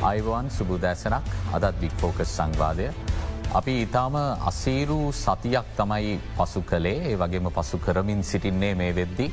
[0.00, 2.86] Ivan සුබුදෑසනක් අදත් බික්‍ෆෝකස් සංවාදය.
[3.52, 9.26] අපි ඉතාම අසේරු සතියක් තමයි පසු කළේ ඒ වගේම පසු කරමින් සිටින්නේ මේ වෙද්දි.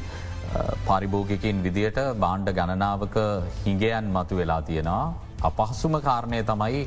[0.85, 3.15] පරිභෝගිකින් විදියට බාණ්ඩ ගණනාවක
[3.61, 5.05] හිඟයන් මතු වෙලා තියෙනවා.
[5.41, 6.83] අපහසුම කාරණය තමයි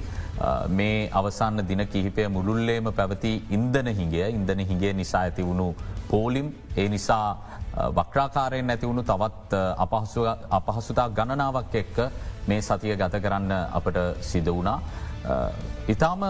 [0.71, 5.69] මේ අවසන්න දින කිහිපය මුළුල්ලේම පැවති ඉන්දන හිගේ ඉන්දන හිගේ නිසා ඇති වුණු
[6.11, 7.27] පෝලිම් ඒ නිසා
[7.91, 9.53] වක්්‍රාකාරයෙන් නැතිවුණු තවත්
[10.51, 11.99] අපහසුතා ගණනාවක් එක්ක
[12.47, 14.81] මේ සතිය ගත කරන්න අපට සිද වුණා.
[15.89, 16.25] ඉතාම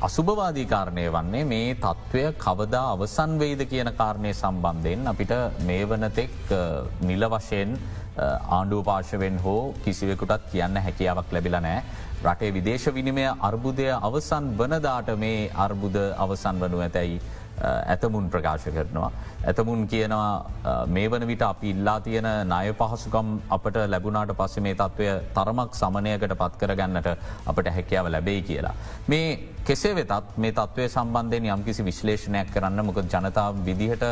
[0.00, 6.54] අසුභවාදී කාරණය වන්නේ මේ තත්ත්වය කවදා අවසන් වෙයිද කියන කාරණය සම්බන්ධයෙන් අපිට මේ වනතෙක්
[7.02, 7.74] නිල වශයෙන්
[8.18, 11.82] ආණ්ඩුව පාර්ශවෙන් හෝ කිසිවෙකුටත් කියන්න හැකියාවක් ලැබිල නෑ.
[12.22, 17.20] රටේ විදේශ විනිමය අර්බුදය අවසන් වනදාට මේ අර්බුද අවසන් වනු ඇතැයි
[17.60, 19.10] ඇතමුන් ප්‍රකාශ කරනවා.
[19.42, 25.06] ඇතමුන් කියනවා මේ වන විට අපි ඉල්ලා තියෙන ණය පහසුකම් අපට ලැබුණට පස්සේ මේ තත්ත්වය
[25.34, 27.08] තරමක් සමනයකට පත් කරගන්නට
[27.46, 28.74] අපට හැකියාව ලැබෙයි කියලා.
[29.08, 34.04] මේ කෙසේ වෙතත් මේ තත්ත්වය සම්බන්ධයෙන් යම්කිසි විශ්ලේෂණයක් කරන්න මොක ජනතාව විදිහට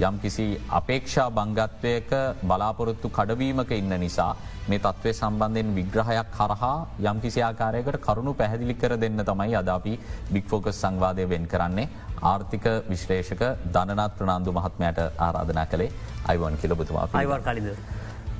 [0.00, 2.10] යම්කිසි අපේක්ෂා බංගත්වයක
[2.42, 4.34] බලාපොරොත්තු කඩවීමක ඉන්න නිසා
[4.64, 9.98] මේ තත්ත්වය සම්බන්ධයෙන් විග්‍රහයක් කරහා යම්කිසි ආකාරයකට කරුණු පැහැදිලි කර දෙන්න තමයි අදාපි
[10.30, 11.88] බික්‍ෆෝකස් සංවාදය වෙන් කරන්නේ
[12.22, 15.90] ආර්ථික විශ්ලේෂක ධනනත් ප්‍රනාන්දු මහත්මයට ආරාධනා කළේ
[16.28, 17.68] අයිවන් කියලබතුමා අයිවර් කලිද.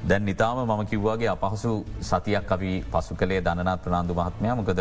[0.08, 4.48] දැන් නිතාම මම කිව්වාගේ අපහසු සතියක් අපි පසු කළේ ධනනත් ප්‍රනාන්දු මහත්මය.
[4.60, 4.80] මොකද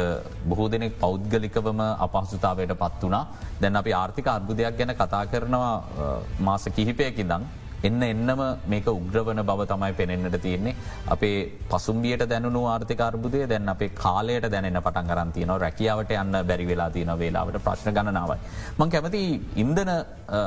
[0.50, 3.26] බොහෝ දෙනෙක් පෞද්ගලිකවම අපහසුතාවයට පත් වනා
[3.62, 5.74] දැන් අපි ආර්ථික අර්බුදයක් ගැන කතා කරනවා
[6.40, 7.44] මාස කිහිපයකිදං
[7.84, 10.76] එන්න එන්නම මේක උග්‍රවන බව තමයි පෙනෙන්න්නට තියෙන්නේ
[11.08, 11.38] අපේ
[11.68, 17.60] පසුම්ියට දැනුණු ආර්ථිකර්බුදය දැන් අපේ කාලයට දැනෙන පටන් කරන්තියන රැකියාවට යන්න බැරි වෙලා තියන වෙලාවට
[17.60, 18.40] ප්‍රශ්න ගණනාවයි.
[18.78, 19.24] මං කැමති
[19.56, 19.92] ඉන්දන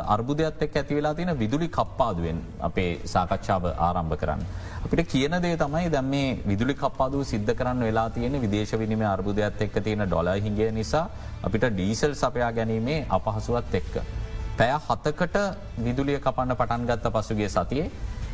[0.08, 4.44] අර්බුදයක්ත් එක් ඇති වෙලා තියෙන විදුලි කප්පාදුවෙන් අපේ සාකච්ඡාව ආරම්භ කරන්න.
[4.84, 9.62] අපිට කියන දේ තමයි දැම් මේ විදුලි කප්පාදුව සිද්ධ කරන්න වෙලා තියෙන විදේශ විනිම අර්බුදයක්ත්
[9.62, 11.06] එක්ක තියෙන ඩොල හිගේ නිසා
[11.42, 14.23] අපිට ඩීසල් සපයා ගැනීමේ අපහසුවත් එක්ක.
[14.58, 15.36] පැය හතකට
[15.86, 17.90] විදුලිය කපන්න පටන් ගත්ත පසුගේ සතියේ.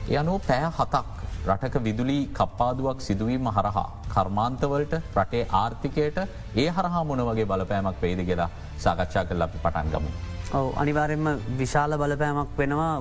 [0.08, 1.06] එ අනුව පෑ හතක්
[1.46, 3.86] රටක විදුලි කප්පාදුවක් සිදුවීම හරහා.
[4.14, 6.18] කර්මාන්තවලට රටේ ආර්ථිකයට
[6.56, 8.50] ඒ හරහා මොන වගේ බලපෑමක් වෙයිද කියලා
[8.84, 10.10] සාකච්ඡා කල් අපි පටන් ගමු.
[10.58, 11.26] ඔව අනිවාරෙන්ම
[11.60, 12.92] විශාල බලපෑමක් වෙනවා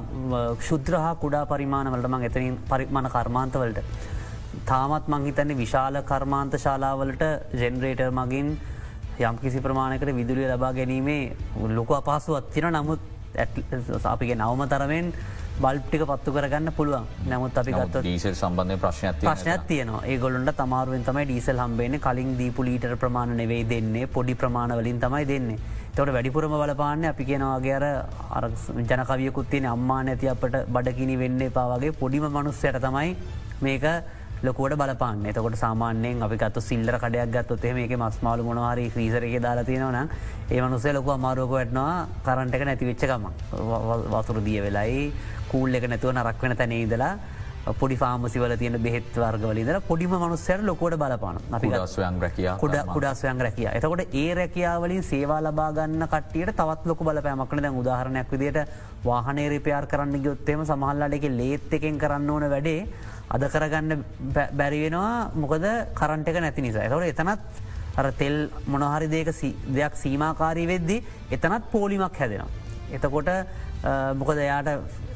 [0.70, 3.80] ශුද්‍රහා කුඩා පරිමාණවලට මං එතනින් පරිමාණ කර්මාන්තවලට.
[4.66, 7.24] තාමත් මංහිතන්නේ විශාල කර්මාන්ත ශාලාවලට
[7.62, 8.48] ජෙනරේටර් මගින්
[9.22, 11.36] යම් කිසි ප්‍රමාණකට විදුලිය ලබා ගැනීමේ
[11.70, 13.00] ලොක අපහසුවත් තින නමුත්
[14.06, 15.12] අපිගේ නවම තරමෙන්
[15.60, 17.06] බල්ප්ටික පත්තු කරගන්න පුළුවන්.
[17.28, 20.06] නැමුත් අපි ගත්ත ඩීසල් සම්බන්ධය ප්‍රශ්නයක් ප්‍රශ්නයක් තියනවා.
[20.06, 24.08] ඒගොලන්ට තමාරුවෙන් තමයි ඩීසල් හම්බේන කලින් දීපු ලීටර් ප්‍රමාණ නෙවෙයි දෙන්නේ.
[24.08, 25.60] පොඩි ප්‍රමාණවලින් තමයි දෙන්නේ.
[25.96, 27.76] තොට වැඩිපුරම බලපාන්න අපි කියෙනවාගේ
[28.38, 28.46] අර
[28.82, 33.16] ජනකවියකුත්තියන අම්මා නැති අපට බඩකිනි වෙන්න පාවගේ පොඩිම මනුස්සයට තමයි
[33.62, 33.86] මේක
[34.44, 35.26] ලොකුවට බලපාන්න.
[35.26, 39.98] එතකොට සාමාන්‍යයෙන් අපි ගත්තු සිල්ලර කඩයක් ගත්තොත් මේක මස්මාලු මොනහරි ්‍රීසරක දාලා තියෙනවන
[40.50, 43.28] ඒ මනුසේ ලොකු අමාරුවක වැටනවා කරන්ට එක නැතිවෙච්චකම
[44.14, 45.04] වතුර දිය වෙලයි
[45.52, 47.14] කූල් එක නැතුව නරක් වෙන තැන ඉදලා
[47.74, 53.68] පොඩි ෆාමසිවල තියෙන බෙහෙත් වර්ගවලින්ද පොඩිම මනුස්සයට ලොකොට බලපාන අපි ස්වයන් රැකිය කුඩ කුඩාස්වයන් රැකිය.
[53.70, 58.60] එතකොට ඒ රැකියාවලින් සේවා ලබාගන්න කටියට තවත් ලොක බලපෑමක්න දැන් උදාහරණයක් විදිට
[59.06, 62.82] වාහනේ රිපයාර් කරන්න ගොත්තේම සමහල්ලාට එක ලේත් එකෙන් කරන්න ඕන වැඩේ
[63.36, 64.04] අද කරගන්න
[64.60, 65.66] බැරිවෙනවා මොකද
[66.00, 66.86] කරන්ට එක නැති නිසා.
[66.88, 67.42] එතවට එතනත්
[68.00, 68.38] අර තෙල්
[68.74, 69.30] මොනහරි දේක
[69.78, 70.98] දෙයක් සීමාකාරී වෙද්දි
[71.36, 72.50] එතනත් පෝලිමක් හැදෙනවා.
[72.96, 73.30] එතකොට
[74.20, 74.70] මොකද එයාට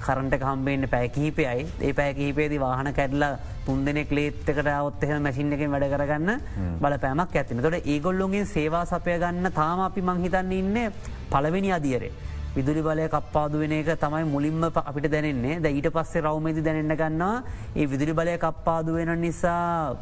[0.05, 6.31] කරන්ට කම්බෙන්න්න පැකිහිපයයි ඒ පැකිහිපේදි වාහන කැඩලා තුන් දෙනෙක් ලේත්තකට ඔත්තහ මැසින් එකින් වැඩ කරගන්න
[6.83, 10.77] බල පෑමක් ඇතින තොට ඒගොල්ලොන්ගේ සේවා සපය ගන්න තාම අපි මංහිතන්න ඉන්න
[11.33, 12.11] පලවෙනි අදියරේ.
[12.55, 15.59] විදුලි බලය කප්පාදු වෙන එක තමයි මුලින්ම අපිට දැනෙන්නේ.
[15.59, 17.43] ද ඊට පස්සේ රවමේති දැනන්න ගන්නවා
[17.75, 19.95] ඒ විදුලි බලය කප්පාදු වෙන නිසා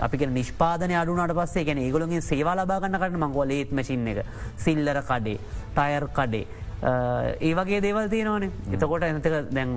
[0.00, 4.20] අපි නිෂ්පාදන අඩුනට පස්සේ ගැන ඒගොලොගේ සේවා ලබාගන්න කට මංගවල ඒත් මසින් එක.
[4.56, 5.38] සිල්ලර කඩේ
[5.76, 6.46] ටයර් කඩේ.
[7.40, 8.50] ඒ වගේ දේවල් තියෙනවනේ.
[8.72, 9.70] එතකොට එනතක දැන්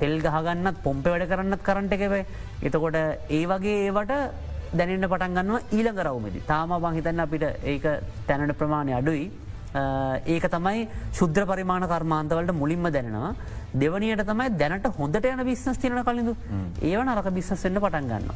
[0.00, 2.24] තෙල් ගහගන්නත් පොම්ප වැඩ කරන්නත් කරට එකවයි
[2.62, 2.98] එතකොට
[3.30, 4.12] ඒ වගේ ඒවට
[4.74, 6.44] දැනන්න පටන් ගන්නවා ඊළඟ රවමදි.
[6.50, 7.86] තාම බංහිතන්න අපිට ඒක
[8.26, 9.30] තැනට ප්‍රමාණය අඩුයි.
[9.74, 10.88] ඒක තමයි
[11.18, 13.34] ශුද්‍ර පරිමාණ කර්මාන්තවලට මුලින්ම දැනෙනවා.
[13.74, 16.34] දෙවනියට තමයි දැනට හොඳට යන විශ්නස් තියන කලින්ඳු
[16.82, 18.28] ඒව නරක බිස්සෙන්න්න පටන් ගන්න.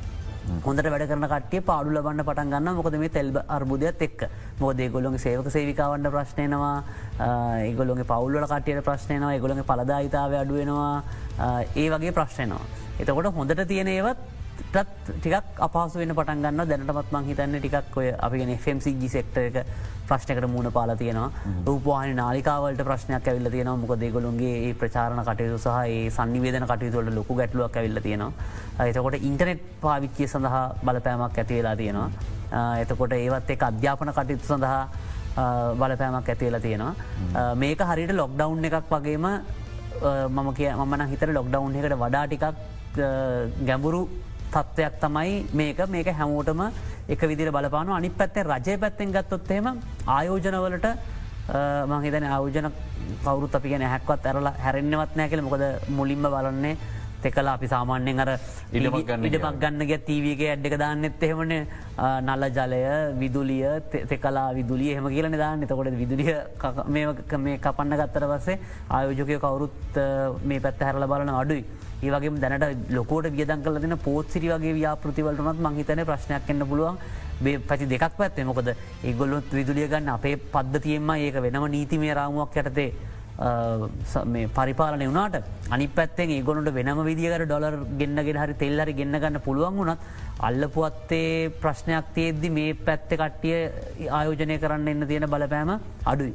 [0.64, 4.24] හොඳට වැඩ කරන කටේ පාඩු ලබන්න පටන් ගන්න මොකද මේ තෙල් අර්බුදයක් එක්
[4.60, 6.76] මොද ගොලොගේ සේවක සේවිකාවන්න ප්‍රශ්නයනවා
[7.66, 11.02] ඒගොලොගේ පවුල්ල කටියට ප්‍රශ්නයනවා ඒගොලගේ පලදායිතාව අඩුවෙනවා
[11.74, 12.64] ඒ වගේ ප්‍රශ්නයනවා.
[13.00, 18.52] එතකොට හොඳට තියෙන ඒවත් ටිකක් අපහසු වෙන පටන් ගන්න දැනටමත් මං හිතන්න ටිකක් ඔය අපිගෙන
[18.56, 19.56] FMCG සෙක්ට එක
[20.08, 21.30] ප්‍රශ්නකට මුණ පාල තියෙනවා.
[21.66, 23.76] රූපවාහනි නාලිකාවලට ප්‍රශ්නයක් ඇවිල්ල තියෙනවා.
[23.82, 28.86] මොක දෙගොළුන්ගේ ඒ ප්‍රචාරණ කටයුතු සහ ඒ සනිවේදන කටයුතුවලට ලොකු ගැටලුවක් ඇවිල්ල තියෙනවා.
[28.90, 32.08] එතකොට ඉන්ටනෙට් පාවිච්චිය සඳහා බලපෑමක් ඇතිවෙලා තියෙනවා.
[32.84, 34.82] එතකොට ඒවත් එක අධ්‍යාපන කටයුතු සඳහා
[35.80, 37.52] බලපෑමක් ඇතිවෙලා තියෙනවා.
[37.62, 39.26] මේක හරිට ලොක්ඩවුන් එකක් වගේම
[40.36, 42.46] මම කිය මන හිතර ලොක්ඩවුන් එකට වඩා ටිකක්
[43.68, 44.02] ගැඹුරු
[44.56, 45.78] තත්ත්වයක් තමයි මේක.
[45.94, 46.62] මේක හැමෝටම
[47.14, 49.66] එක විදිර බලපාන අනි පැත්තේ රජය පැත්තෙන් ගත්තොත්තේම
[50.16, 50.86] ආයෝජනවලට
[51.92, 52.68] මහිතන ආයෝජන
[53.24, 55.64] කවරුත් අපි ගැන හැක්වත් ඇරලා හැරෙන්න්නවත් නෑ කළ මොකද
[55.98, 56.76] මුලින්ම බලන්නේ
[57.22, 58.30] තෙකලා අපි සාමාන්‍යෙන් අර
[58.72, 61.52] ඉඩමක් ගන්න ගැ තීවගේ ඇඩ්ඩක දාන්නෙත් එහෙමන.
[62.28, 62.82] නල්ල ජලය
[63.20, 63.64] විදුලිය
[64.12, 65.62] තෙකලා විදුලිය හෙම කියලන දාන්න.
[65.62, 66.34] එතකොට විදුලිය
[66.96, 68.58] මේ කපන්න ගත්තර පස්සේ
[68.90, 70.00] ආයෝජකය කවුරුත්
[70.44, 71.64] මේ පැත්ත හැරල බලන අඩුයි.
[72.02, 76.98] ඒවගේ දැනට ලොකෝට වියදන් කල දෙන පෝත් සිරි වගේ ව්‍යාපෘතිවලටනත් මහිතන ප්‍රශ්නයක් කන්න පුළුවන්.
[77.40, 78.44] බේ පචි දෙකක් පැත්තේ.
[78.44, 78.68] මොකද
[79.04, 82.92] ඒගොල්ලොත් විදුලිය ගන්න අපේ පද්ධතියෙන්ම ඒක වෙනම නීතිමේ රාමුවක් යටතේ
[84.56, 90.00] පරිපාලන වුණට අනි පැත්තෙන් ඒගොනට වෙනම විදිකට ඩොලර් ගෙන්න්නගෙන හරි තෙල්හරි ගන්න ගන්න පුළුවන් වුණත්
[90.48, 95.70] අල්ලපුවත්තේ ප්‍රශ්නයක් තියද්දි මේ පැත්ත කට්ටිය ආයෝජනය කරන්න එන්න තියෙන බලපෑම
[96.04, 96.34] අඩුයි.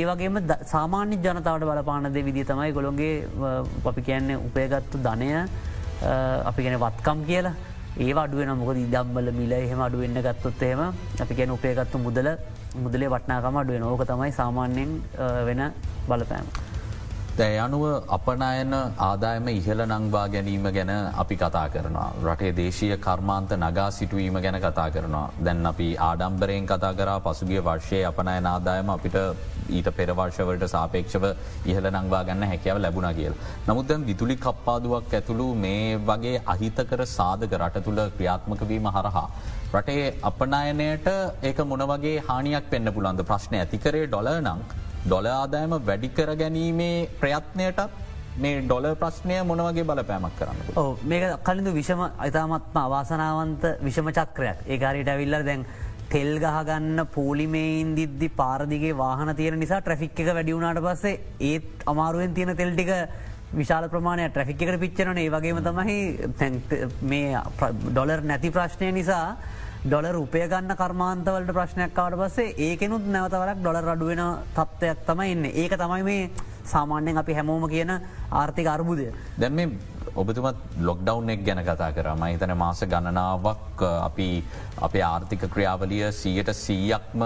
[0.00, 0.38] ඒවගේම
[0.74, 3.14] සාමාන්‍ය ජනතාවට බලපානද විදි තමයි ගොළොන්ගේ
[3.92, 5.30] අපි කියන්නේ උපයගත්තු ධනය
[6.50, 7.54] අපි ගැන වත්කම් කියලා
[7.98, 10.82] ඒ අඩුවෙන මොකද ඉදම්බල මිල එහෙම අඩුවෙන්න්න ගත්තොත් එහෙම
[11.22, 12.28] අපි ගැන උපයගත්තු මුදල
[12.76, 14.90] මුදලේ වටනාකම අඩුවෙන ඕක තමයි සාමාන්‍යයෙන්
[15.46, 15.62] වෙන
[16.08, 16.69] බලපෑම.
[17.40, 17.84] දැ අනුව
[18.16, 20.90] අපනයන ආදායම ඉහල නංවා ගැනීම ගැන
[21.22, 22.08] අපි කතා කරනවා.
[22.24, 25.30] රටේ දේශීය කර්මාන්ත නගා සිටුවීම ගැන කතා කරනවා.
[25.46, 29.16] දැන් අපි ආඩම්බරයෙන් කතා කරා පසුගිය වර්ෂය අපනයන ආදායම අපිට
[29.70, 31.24] ඊට පෙරවර්ෂවලට සාපේක්ෂව
[31.66, 33.38] ඉහල නංවා ගන්න හැකැව ලැබුණ කියල්.
[33.68, 39.26] නමුත් දැන් විතුලි කප්පාදුවක් ඇතුළු මේ වගේ අහිතකර සාධක රට තුළ ක්‍රියාත්මකවීම හරහා.
[39.74, 41.10] රටේ අපනයනයට
[41.42, 47.80] ඒක මොනවගේ හානියක් පෙන්න්න පුළන්ද ප්‍රශ්නය ඇතිකරේ ඩොල නං ඩොල ආදායම වැඩිකර ගැනීමේ ප්‍රයත්නයටත්
[48.42, 54.58] මේ ඩොල ප්‍රශ්නය මොනවගේ බලපෑමක් කරන්න ඕ මේක කලින්ඳ විෂම අතාමත්ම අවාසනාවන්ත විෂම චක්‍රයක්.
[54.66, 55.64] ඒකාරයට ඇවිල්ල දැන්
[56.10, 61.20] තෙල් ගහගන්න පෝලිමේන් දිද්දි පාරදිගේ වාහන තියෙන නිසා ට්‍රෆික් එක වැඩියුණට පස්සේ
[61.50, 62.92] ඒත් අමාරුවෙන් තියෙන තෙල්ටික
[63.52, 65.98] විශාල ප්‍රමාණය ට්‍රෆික් එකට පිච්චනන ඒ වගේම තමයි
[67.12, 67.40] මේ
[67.88, 69.24] ඩොලර් නැති ප්‍රශ්නය නිසා
[69.82, 74.20] ඩොල රුපය ගන්න කර්මාන්තවලට ප්‍රශ්නයක්කාවට පස්සේ ඒකෙනුත් නැවතවරක් ඩොල අඩුවෙන
[74.56, 76.26] තත්ත්වයක් තමයි එන්න ඒක තමයි මේ
[76.72, 77.92] සාමාන්‍යයෙන් අපි හැමෝම කියන
[78.30, 79.06] ආර්ථික අර්බුදය.
[79.40, 79.72] දැම
[80.20, 84.28] ඔබතුමත් ලොක්ඩව් එක් ගැන කතා කර මහිතන මාස ගණනාවක් අපි
[84.80, 87.22] අපේ ආර්ථික ක්‍රියාවලිය සීයට සීයක්ම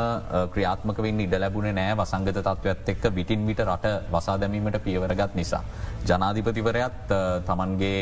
[0.54, 5.62] ක්‍රියාත්මක වෙන්න ඉඩ ලැබුණ නෑ වසංගත තත්ත්වත් එක්ක විටින් විට රට වසා දැමීමට පියවරගත් නිසා.
[6.04, 7.12] ජනාධිපතිවරයත්
[7.46, 8.00] තමන්ගේ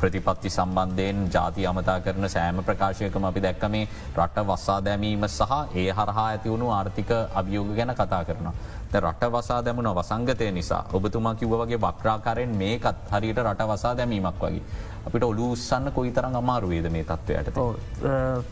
[0.00, 3.84] ප්‍රතිපත්ති සම්බන්ධයෙන් ජාති අමතා කරන සෑම ප්‍රකාශයකම අපි දැක්කමේ
[4.16, 8.54] රට වස්සා දැමීම සහ ඒ හරහා ඇතිවුණු ආර්ථික අභියෝග ගැන කතා කරනවා.
[8.94, 10.84] රට වසා දැමුණ වසංගතය නිසා.
[10.92, 14.62] ඔබතුමා කිව්ව වගේ වක්්‍රාකාරයෙන් මේකත් හරියට රට වසා දැමීමක් වගේ.
[15.06, 17.56] අපිට ඔලු උත්සන්න කොයි තරම් අමාරුවේද මේ තත්ත්වයට?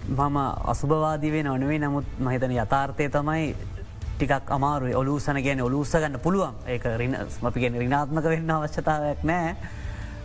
[0.08, 0.36] මම
[0.66, 1.78] අසුභවාදිවේ නොනවේ.
[1.78, 3.56] නමුත් මහිතන යථාර්ථය තමයි
[4.16, 6.54] ටිකක් අමාරු ඔලුසන ගැන ඔලුස ගන්න පුළුවන්.
[6.66, 9.56] ඒක රින අපිගෙන රිනාත්මක වෙන්න අවශ්‍යතාවයක් නෑ.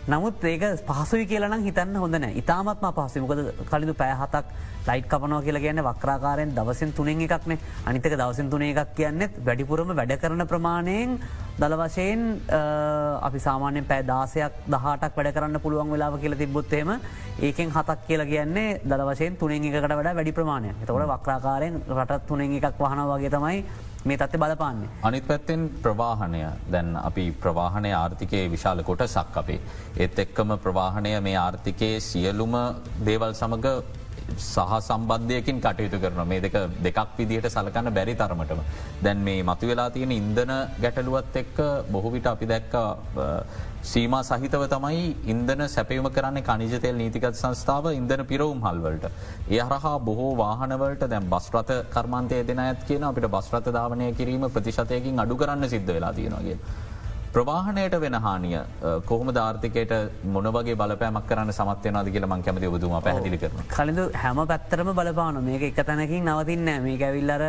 [0.04, 4.46] නමුත් ඒක පහසුයි කියලනම් හිතන්න හොඳන ඉතාමත්ම පහසුමකද කලිදු පෑහතක්
[4.82, 10.14] ලයිට් කපනෝ කියල කියන්න වක්්‍රාකාරයෙන් දවසින් තුනෙන් එකක්නේ අනිතක දවසින් තුනේ එකක් කියන්නෙත් වැඩිපුරම වැඩ
[10.16, 11.20] කරන ප්‍රමාණයෙන්
[11.54, 12.20] දළ වශයෙන්
[13.22, 16.90] අපි සාමාන්‍යෙන් පෑ දාසයක් දහටක් වැඩ කරන්න පුළුවන් වෙලාව කියල තිබොත්තේම
[17.40, 22.58] ඒකෙන් හතක් කියලා කියන්නේ දළ වශයෙන් තුනෙන් එකට වැඩ වැඩි ප්‍රමාණය තවට වක්්‍රාකාරයෙන් රටත් තුනෙන්
[22.58, 23.64] එකක් වහන වගේ තමයි
[24.04, 24.88] මේ තත්ත බලපාන්නේ.
[25.02, 26.42] අනිත් පැත්තෙන් ප්‍රවාහණය
[26.72, 29.60] දැන් අපි ප්‍රවාහණය ආර්ථිකයේ විශාල කොට සක් අපේ.
[29.96, 32.54] ඒත් එක්කම ප්‍රවාහණය මේ ආර්ථිකයේ සියලුම
[33.06, 33.68] දේවල් සමඟ
[34.36, 38.60] සහ සම්බන්ධයකින් කටයුතු කරන මේ දෙක දෙකක් විදිහට සලකන්න බැරි තරමටම.
[39.02, 40.52] දැන් මේ මතු වෙලා තියෙන ඉන්දන
[40.84, 41.58] ගැටලුවත් එක්ක
[41.90, 42.74] බොහෝවිට අපි දැක්ක
[43.82, 49.10] සීම සහිතව තමයි ඉන්දන සැපයුම කරන්න කනිජතෙල් නීතිකත් සංස්ථාව ඉන්දන පිරවුම් හල්වලට.
[49.50, 55.22] ඒ හරහා බොහෝ වාහනවලට දැම් බස්රත කර්මන්තය දෙන ඇත් කියන අපිට බස්රත ධාවනය කිරීම ප්‍රතිශතයකින්
[55.24, 56.58] අඩු කරන්න සිද්ධ වෙලා තියෙනගේ.
[57.34, 58.58] ප්‍රවාහණයට වෙන හානිය
[59.06, 59.92] කොහම ධාර්ථකයට
[60.28, 65.64] මොනවගේ බලපෑමක් කරන්න සමත්යනද කියල මං කැමති ඔබතුම පැහදිලි කරන කලඳු හැම පැත්තරම බලපාන මේක
[65.64, 67.44] එක තැනකින් නවතින්න මේක ඇවිල්ලර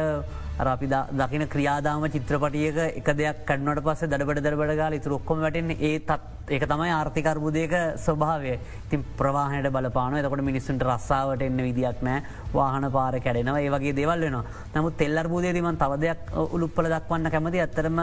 [0.65, 6.19] අපි දකින ක්‍රියාදාම චිත්‍රපටියක එක දෙයක් කන්නට පස්ස දඩබට දරබට ගාල තුරොක්කොම වැටෙන් ඒ තත්
[6.49, 8.59] ඒක තමයි ආර්ථිකර්බුදයක ස්වභාවය.
[8.89, 12.23] තින් ප්‍රවාහයට බලපාන එතකොට මිනිස්සුන්ට රස්සාාවට එන්න විදික් නෑ
[12.53, 13.59] වාහන පාර කැඩෙනවා.
[13.59, 14.43] ඒ වගේ දේවල් වෙනවා.
[14.75, 16.19] නමුත් තෙල්ලර්බූදයේදීමන් තව දෙයක්
[16.51, 17.99] උළුප්පල දක්වන්න කැමති ඇත්තරම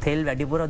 [0.00, 0.68] තෙල් වැඩිපුර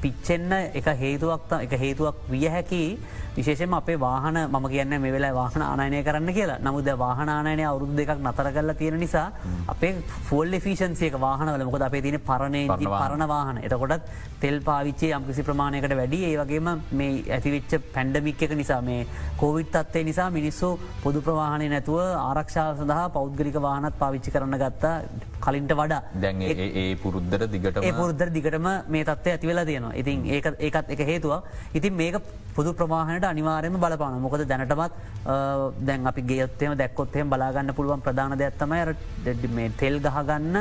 [0.00, 2.98] පිච්චෙන්න එක හේතුවක් එක හේතුවක් විය හැකි.
[3.36, 6.58] විශේෂම අපේ වාහන ම කියන්න මේ වෙලා වාහන ආනයනය කරන්න කියලා.
[6.60, 9.26] නමුද වාහනානය අවුරුදු දෙකක් නතර කරලා තියෙන නිසා
[9.68, 9.92] අපේ
[10.28, 11.64] ෆෝල් ෆිෂන්සියක වාහනවල.
[11.64, 13.58] මොකද අපේ තින පරණය පරණ වාහන.
[13.58, 14.08] එතකොටත්
[14.40, 16.20] තෙල් පාවිච්චේ යම්කිසි ප්‍රමාණයකට වැඩි.
[16.30, 16.68] ඒ වගේම
[17.00, 19.06] මේ ඇතිවිච්ච පැන්ඩමික් එක නිසා මේ
[19.42, 20.70] කෝවිත් අත්තේ නිසා මිනිස්සු
[21.04, 24.96] පොදු ප්‍රවාහණය නැතුව ආරක්ෂාව සඳහා පෞද්ගලික වාහනත් පාවිච්චි කරන්න ගත්තා.
[25.44, 26.02] කලින්ට වඩා.
[26.22, 29.94] දැන් ඒ පුරුද්ධර දිගට ඒ පුරුද්ධර දිගටම මේ තත්වය ඇතිවෙලා තියෙනවා.
[30.02, 30.26] ඉතින්
[30.66, 31.32] ඒකත් එක හේතුව
[31.74, 32.16] ඉතින් මේක
[32.56, 34.92] පුදු ප්‍රවාහණයට අනිවාරයම බලපාන මොකද දැනටමත්
[35.88, 40.56] දැන් අපි ගේත්තම දැක්කොත්හෙම බලාගන්න පුළුවන් ප්‍රධාන දෙයක්ත්තමයි මේ තෙල් ගහගන්න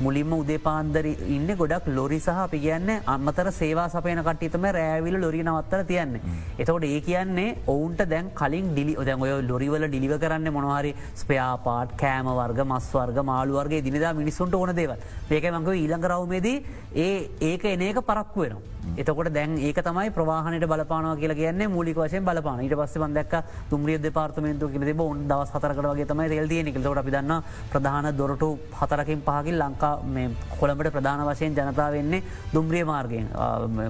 [0.00, 1.04] මුලින්ම උදේ පාන්දර
[1.36, 6.22] ඉන්න ගොඩක් ලොරි සහ අපි කියන්න අම්මතර සේවා සපයන කට්ටතම රෑවිල ලොරි නවත්තර තියන්නේ.
[6.60, 12.30] එතකොට ඒ කියන්නේ ඔවුන්ට දැන් කලින් ඩිලි දැන් ඔය ලොරිවල ඩිලිව කරන්න මොනවාරි ස්පයාපාට් කෑම
[12.40, 14.92] වර්ග මස්වර්ග මාළුවර්ගේ දිනිදා මිනිස්සුන්ට ඕන දේව
[15.30, 16.58] ඒක මංක ඊළඟ රවමේදී
[17.06, 17.14] ඒ
[17.50, 18.79] ඒක එන එක පරක්කු වෙනවා.
[18.96, 23.34] එතකොට දැන් ඒක තමයි ප්‍රවාහනයට බලපානව කියලා කියන්නේ මූලික වශයෙන් බලපාන ඊට පස්සේ මම දැක්ක
[23.70, 26.90] දුම්රිය දෙපාර්තමේන්තුව කියලා තිබ්බ උන් දවස් හතරකට වගේ තමයි තෙල් තියෙන්නේ කියලා.
[26.90, 32.22] ඒකට අපි දන්නවා ප්‍රධාන දොරටු හතරකින් පහකින් ලංකා මේ කොළඹට ප්‍රධාන වශයෙන් ජනතාව වෙන්නේ
[32.54, 33.28] දුම්රිය මාර්ගයෙන්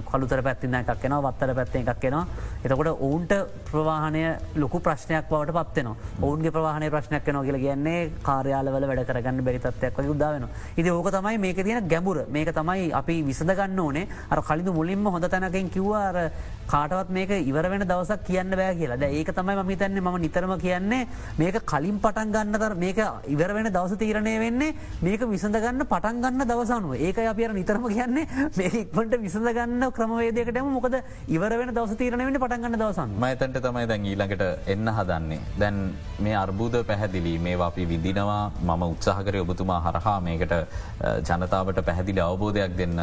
[0.05, 2.25] කළුතර පැත්තින්න එකක් කෙනවා වත්තර පැත්තේ එකක් කෙනවා.
[2.63, 3.33] එතකොට ඔවුන්ට
[3.71, 4.23] ප්‍රවාහනය
[4.55, 5.95] ලොකු ප්‍රශ්නයක් බවට පත්වනවා.
[6.21, 10.47] ඔවුන්ගේ ප්‍රවාහනය ප්‍රශ්නයක් කෙනවා කියලා කියන්නේ කාර්යාලවල වැඩ කරගන්න බැරිතත්වයක් වගේ උදාවෙන.
[10.77, 15.27] ඉති ඕක තමයි මේක තියෙන ගැඹුර මේක තමයි අපි විසඳගන්න ඕනේ අර කලින්දු මුලින්ම හොඳ
[15.27, 16.31] තැනකින් කිව්වාර
[16.67, 18.97] කාටවත් මේක ඉවර වෙන දවසක් කියන්න බෑ කියලා.
[18.97, 21.07] ද ඒක තමයි ම තන්නේ ම නිතරම කියන්නේ
[21.37, 26.93] මේක කලින් පටන් ගන්නතර මේක ඉවර වෙන දවස තීරණය වෙන්නේ මේක විසඳගන්න පටන් ගන්න දවසනුව
[26.99, 28.25] ඒක අපිර නිතරම කියන්නේ
[28.57, 30.95] මේක්මට විසඳගන්න ක්‍රමවේදකටම මොකද
[31.29, 35.41] ඉවර වෙන දවස තීරණය වෙන පටන්ගන්න දවසන් මතන්ට තමයි දැන් ඊළඟට එන්න හදන්නේ.
[35.59, 35.81] දැන්
[36.19, 40.55] මේ අර්බුද පැහැදිලි මේ අපි විදිනවා මම උත්සාහකරය ඔබතුමා හරහා මේකට
[41.29, 42.97] ජනතාවට පැහැදිලි අවබෝධයක් දෙන්න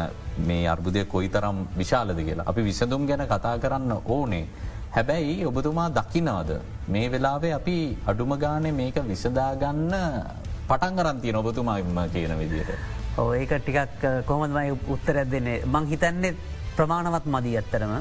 [0.47, 4.45] මේ අර්බුදය කොයි තරම් විශාලද කියලා අපි විසඳුම් ගැන කතා කරන්න ඕනේ.
[4.95, 6.51] හැබැයි ඔබතුමා දකිනවද.
[6.87, 9.93] මේ වෙලාවේ අපි අඩුම ගානේ මේක විසදාගන්න
[10.69, 12.71] පටන්ගරන්තිය ඔබතුමාම කියන විදියට.
[13.17, 16.33] ඕ ඒක ටිකක් කොහොමදමයි උත්තරැත් දෙන්නේ මං හිතන්නේ
[16.77, 17.93] ප්‍රමාණවත් මදී ඇත්තරම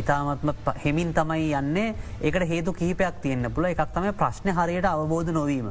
[0.00, 0.50] ඉතාමත්ම
[0.84, 5.68] හෙමින් තමයි යන්නේ ඒකට හේතු කීපයක් තියන්න පුළ එකක් තම ප්‍රශ්න හරියට අවබෝධ නොවීම.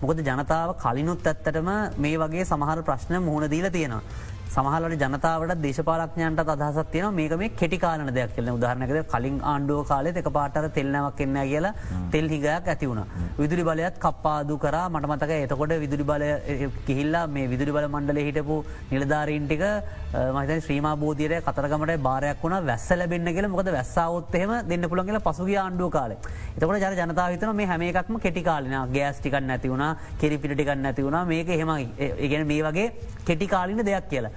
[0.00, 4.02] මොකද ජනතාව කලිනුත් ඇත්තටම මේ වගේ සමහර ප්‍රශ්න මුහුණ දීල තියෙනවා.
[4.54, 8.48] සමහලට ජනතාවට දේශපාලක්ඥයන්ට අදහසත් තියෙන මේක මේ කෙටිකාලන දෙයක් කියල.
[8.56, 11.72] උදාහරනකද කලින් ආණ්ඩුව කාලෙ එක පාටර තෙල්නවක් එන්න කියලා
[12.14, 13.02] තෙල් හිගයක් ඇති වුණ.
[13.38, 14.76] විදුලි බලයත් කප්පාදු කර.
[14.94, 16.24] මට මතක එතකොට විදුලි බල
[16.88, 18.56] කිහිල්ලා මේ විදුලි බල මණ්ඩල හිටපු
[18.90, 19.62] නිලධාරීන්ටික
[20.34, 22.58] මත ශ්‍රීමා බෝධීරය කතරගමට බාරයක් වුණ.
[22.66, 23.48] වැස්ස ලැබෙන්න්න කියල.
[23.54, 26.16] මොකද වැස්සාවොත්හෙම දෙන්න පුළන් කියල පසුගේ ආණ්ඩුව කාල.
[26.56, 29.86] එතකට ජන ජනතාවිතන මේ හැම එකක්ම කෙටිකාලන ගෑස්ටිකක් නැති වුණ
[30.18, 31.22] කෙරිපිටිකක් නැති වුණ.
[31.32, 31.72] මේක හෙම
[32.26, 32.90] ඉගෙන මේ වගේ
[33.24, 34.36] කෙටිකාලින දෙයක් කියලා.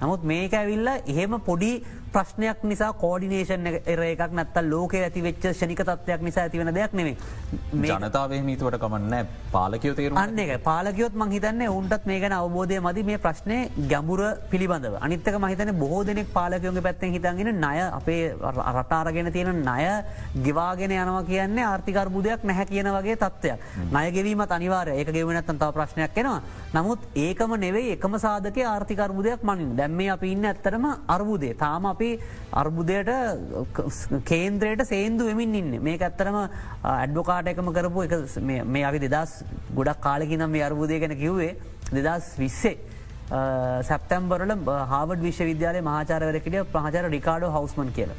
[0.00, 1.72] නමුත් මේක ඇවිල්ල එහෙම පොඩි
[2.12, 7.16] ප්‍රශ්නයක් නිසා කෝඩිනේෂන් එර එකක් නත්ත ලෝක ඇති වෙච්ච ෂනික තත්වයක් නිසා ඇතිවන දෙයක් නෙවේ
[7.84, 13.04] ජනතාවේ මීතුවට කමන්න පාලකයෝ තේර අන්න එක පාලකයොත් මං හිතන්න උන්ටත් මේ ගැන අවබෝධය මද.
[13.04, 14.96] මේ ප්‍රශ්නය ගැඹුර පිළිබඳව.
[15.00, 18.32] අනිත්තක මහිතන බොහෝ දෙනෙක් පාලකයෝගේ පැත්තෙන් හිතන්ගෙන ණය අපේ
[18.72, 19.84] රටාරගෙන තියෙන ණය
[20.44, 26.40] ගෙවාගෙන යනවා කියන්නේ ආර්ථිකර්බුදයක් නැහැ කියන වගේ තත්වයක් ණයගෙවීමත් අනිවාරය ඒක ගෙවනත්තන් තව ප්‍රශ්නයක් කෙනවා
[26.74, 32.10] නමුත් ඒකම නෙවෙයි එකම සාධක ආර්ථිකර්බුදයක් මනින් දැම්ම අපි ඉන්න ඇත්තරම අර්බුදේ තාම අපි
[32.52, 33.10] අර්බුදයට
[34.24, 36.38] කේන්ද්‍රයට සේන්දු වෙමින් ඉන්න මේක ඇත්තරම
[36.84, 38.06] ඇඩ්බොකාට එකම කරපු
[38.66, 39.32] මේ අපි දෙදස්
[39.74, 41.56] ගොඩක් කාලකිනම් මේ අර්බුදය ගැන කිව්වේ
[41.92, 42.76] දෙදස් විස්සේ.
[43.82, 44.52] සැප්තැම්බරල
[44.92, 48.12] හාවඩ විශ්වවිද්‍යාලය මහාචාරවරකට පහචාර රිකාඩෝ හවස්මන් කියල.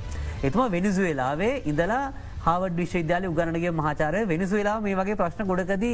[0.44, 2.04] එතුම වෙනිසුවෙලාවේ ඉඳලා
[2.46, 5.86] හාවඩ විශ්වවිද්‍යාල උගණගේ මහාචාරය වෙනිසුවෙලා මේ වගේ ප්‍රශ්න ගොඩකද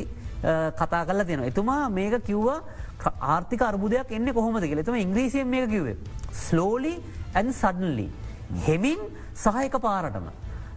[0.75, 1.43] කතා කල තියෙන.
[1.43, 2.59] එතුමා මේක කිව්වා
[3.03, 5.97] ආර්ථික අර්බුදයක් එන්න කොහොමද කියල එතුම ඉංග්‍රීසියෙන් මේ කිවේ.
[6.31, 6.95] Slowly
[7.33, 8.09] and suddenly.
[8.61, 8.99] හෙමින්
[9.35, 10.27] සහයක පාරටම.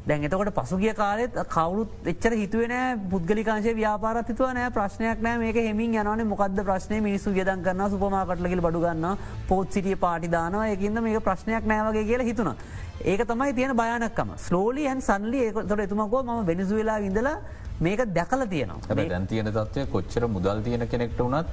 [0.06, 2.74] දැන් එතකොට පසුගිය කාලෙත් කවුරුත් එච්චර හිතුවෙන
[3.10, 8.60] පුද්ගලිකාංශය ව්‍යාපාරත් හිතුව නෑ ප්‍රශ්නයක් නෑ මේක හෙමින් යනන මොකද ප්‍රශ්නය මිනිසු ගෙදන් කරන්න සුපමාකටලකිල්
[8.60, 9.06] බඩුගන්න
[9.48, 12.52] පෝත් සිටිය පාටිදානවා යකින්ද මේක ප්‍රශ්නයක් නෑවගේ කියලා හිතුන.
[13.04, 17.36] ඒක තමයි තියෙන භයනක්කම ස්ලෝලි ඇන් සන්ලි ඒතොට එතුමකෝ ම වෙනසුවෙලා ඉඳලා
[17.80, 21.46] මේක දැකල තියනවා දැන් තියෙන තත්වය කොච්චර මුදල් තියෙන කෙනෙක්ට වනත්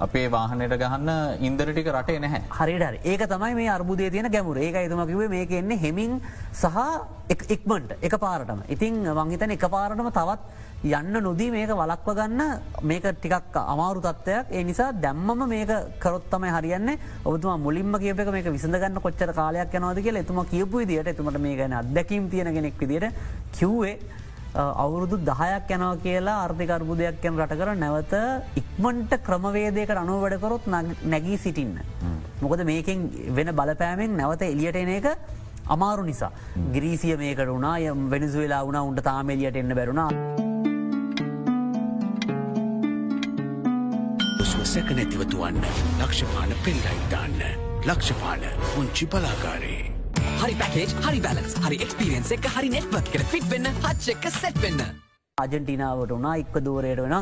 [0.00, 1.10] අපේ වාහනයට ගහන්න
[1.48, 2.42] ඉන්දරටික රටේ නැහැ.
[2.58, 6.20] හරිට ඒක තමයි මේ අර්බුදය තියෙන ගැමුර ඒක ඇතුම කිවේ මේක එන්නේ හෙමින්
[6.52, 6.78] සහ
[7.54, 12.40] එක්මට එක පාරටම ඉතිං වංහිතන එක පාරටම තවත් යන්න නොදී මේක වලක්ව ගන්න
[12.82, 16.96] මේක ටිකක් අමාරු තත්වයක් ඒ නිසා දැම්මම මේක කරොත්තම හරියන්න.
[17.24, 21.76] ඔබතුම මුලින්ම කියපක මේක විසඳගන්න කොච්චර කාලයක් යනවාද කියල එතුම කියපු විදිට එතුමට මේ ගැන
[21.82, 23.12] අදැකීම් තියෙන කෙනෙක් විදිට
[23.58, 23.98] කිව්වේ
[24.54, 28.14] අවුරුදු දහයක් යනව කියලා ආර්ථිකර්බුදයක් යන රට කර නැවත
[28.60, 30.66] ඉක්මන්ට ක්‍රමවේදයකට අනුව වැඩකරොත්
[31.12, 31.78] නැගී සිටින්න.
[32.40, 35.06] මොකද මේකින් වෙන බලපෑමෙන් නැවත එලියට එන එක
[35.66, 36.32] අමාරු නිසා.
[36.74, 40.10] ග්‍රීසිය මේකට වුණා ය වෙනසු වෙලා වුණ උන්ට තාමෙලියට එන්න බැරුණා.
[44.70, 45.64] සැක නැතිවතුවන්න
[45.98, 47.40] ලක්ෂපාන පෙල්ලයිට්දාන්න
[47.86, 49.89] ලක්ෂපාන පුංචි පලාකාරේ.
[50.40, 54.58] හරි පැකේජ් හරි බැලස් හරි එක්ස්පිරියන්ස එක හරි නෙට්වක් එකට ෆිට් වෙන්න හච් එක සැට්
[54.64, 54.82] වෙන්න.
[55.38, 57.14] ආජන්ටිනාවට වනා එක්ක දූරයට වෙන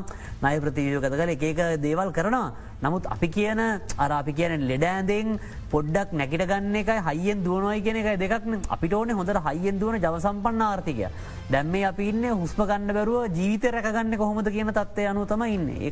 [0.44, 2.48] නය ප්‍රතිවියෝගත කල එකක දේවල් කරනවා.
[2.82, 3.60] නමුත් අපි කියන
[3.98, 5.38] අර අපි කියන ලෙඩෑන්දෙන්
[5.70, 10.62] පොඩ්ඩක් නැකිට ගන්න එක හයිෙන් දුවනොයි කියන එක දෙකක්න අපිට ඕන හොඳට හයිෙන් දුවන ජවසම්පන්න
[10.62, 11.08] ආර්ථිකය.
[11.50, 15.68] දැම්මේ අපි ඉන්න හුස්ප ගන්න බැරුව ජීවිත රැකගන්න කොහොමද කියන තත්වය අනු තම ඉන්න.
[15.80, 15.90] ඒ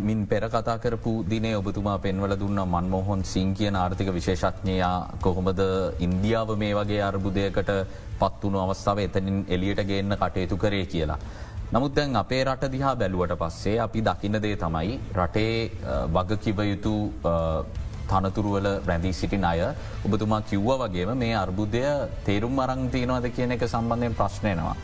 [0.00, 5.62] මින් පෙර කතා කරපු දිනේ ඔබතුමා පෙන්වල දුන්න මන්මොහොන් සිං කියන ආර්ථික විශේෂඥයා කොහොමද
[6.00, 7.70] ඉන්දියාව මේ වගේ අර්බුදයකට
[8.20, 11.20] පත්වුණු අවස්ථාව එතනින් එලියට ගේන්න කටයුතු කරේ කියලා.
[11.72, 15.52] නමුත් දැන් අපේ රට දිහා බැලුවට පස්සේ අපි දකින්න දේ තමයි රටේ
[16.14, 16.94] වග කිව යුතු
[18.10, 19.60] තනතුරුවල රැඳී සිටින අය
[20.06, 21.82] ඔබතුමා කිව්ව වගේම මේ අර්බුදය
[22.26, 24.74] තේරුම් අරංතියනවද කියන එක සම්බන්ධයෙන් ප්‍රශ්නයනවා.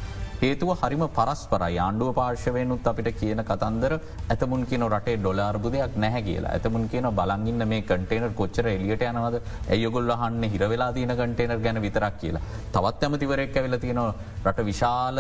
[0.42, 1.78] හේතුව හරිම පරස්පරයි.
[1.84, 3.92] ආණ්ඩුව පාර්ශවයනුත් අපිට කියන කතන්දර
[4.34, 6.52] ඇතමුන් කියන රටේ ඩොලාර්බුදයක් නැහැ කියලා.
[6.56, 9.36] ඇතමුන් කියන බලගන්න මේ කටේනර් කොච්චර එලියට යනවද?
[9.74, 12.44] ඇයගොල්ල හන්න හිරවෙලා තියන කටේනර් ගැන විතරක් කියලා.
[12.76, 14.02] තවත් ඇමතිවරෙක් ඇවෙල තියෙන
[14.46, 15.18] රට විශාල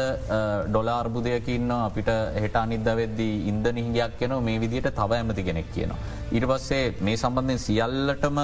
[0.68, 2.12] ඩොලාර්බුදයකින්න අපිට
[2.44, 5.98] හෙට අනිද වෙද්දී ඉන්ද නිහිගයක් කියන මේ විදිට තව ඇමති කෙනෙක් කියනවා.
[6.36, 8.38] ඉට පස්සේ මේ සම්බන්ධයෙන් සියල්ලටම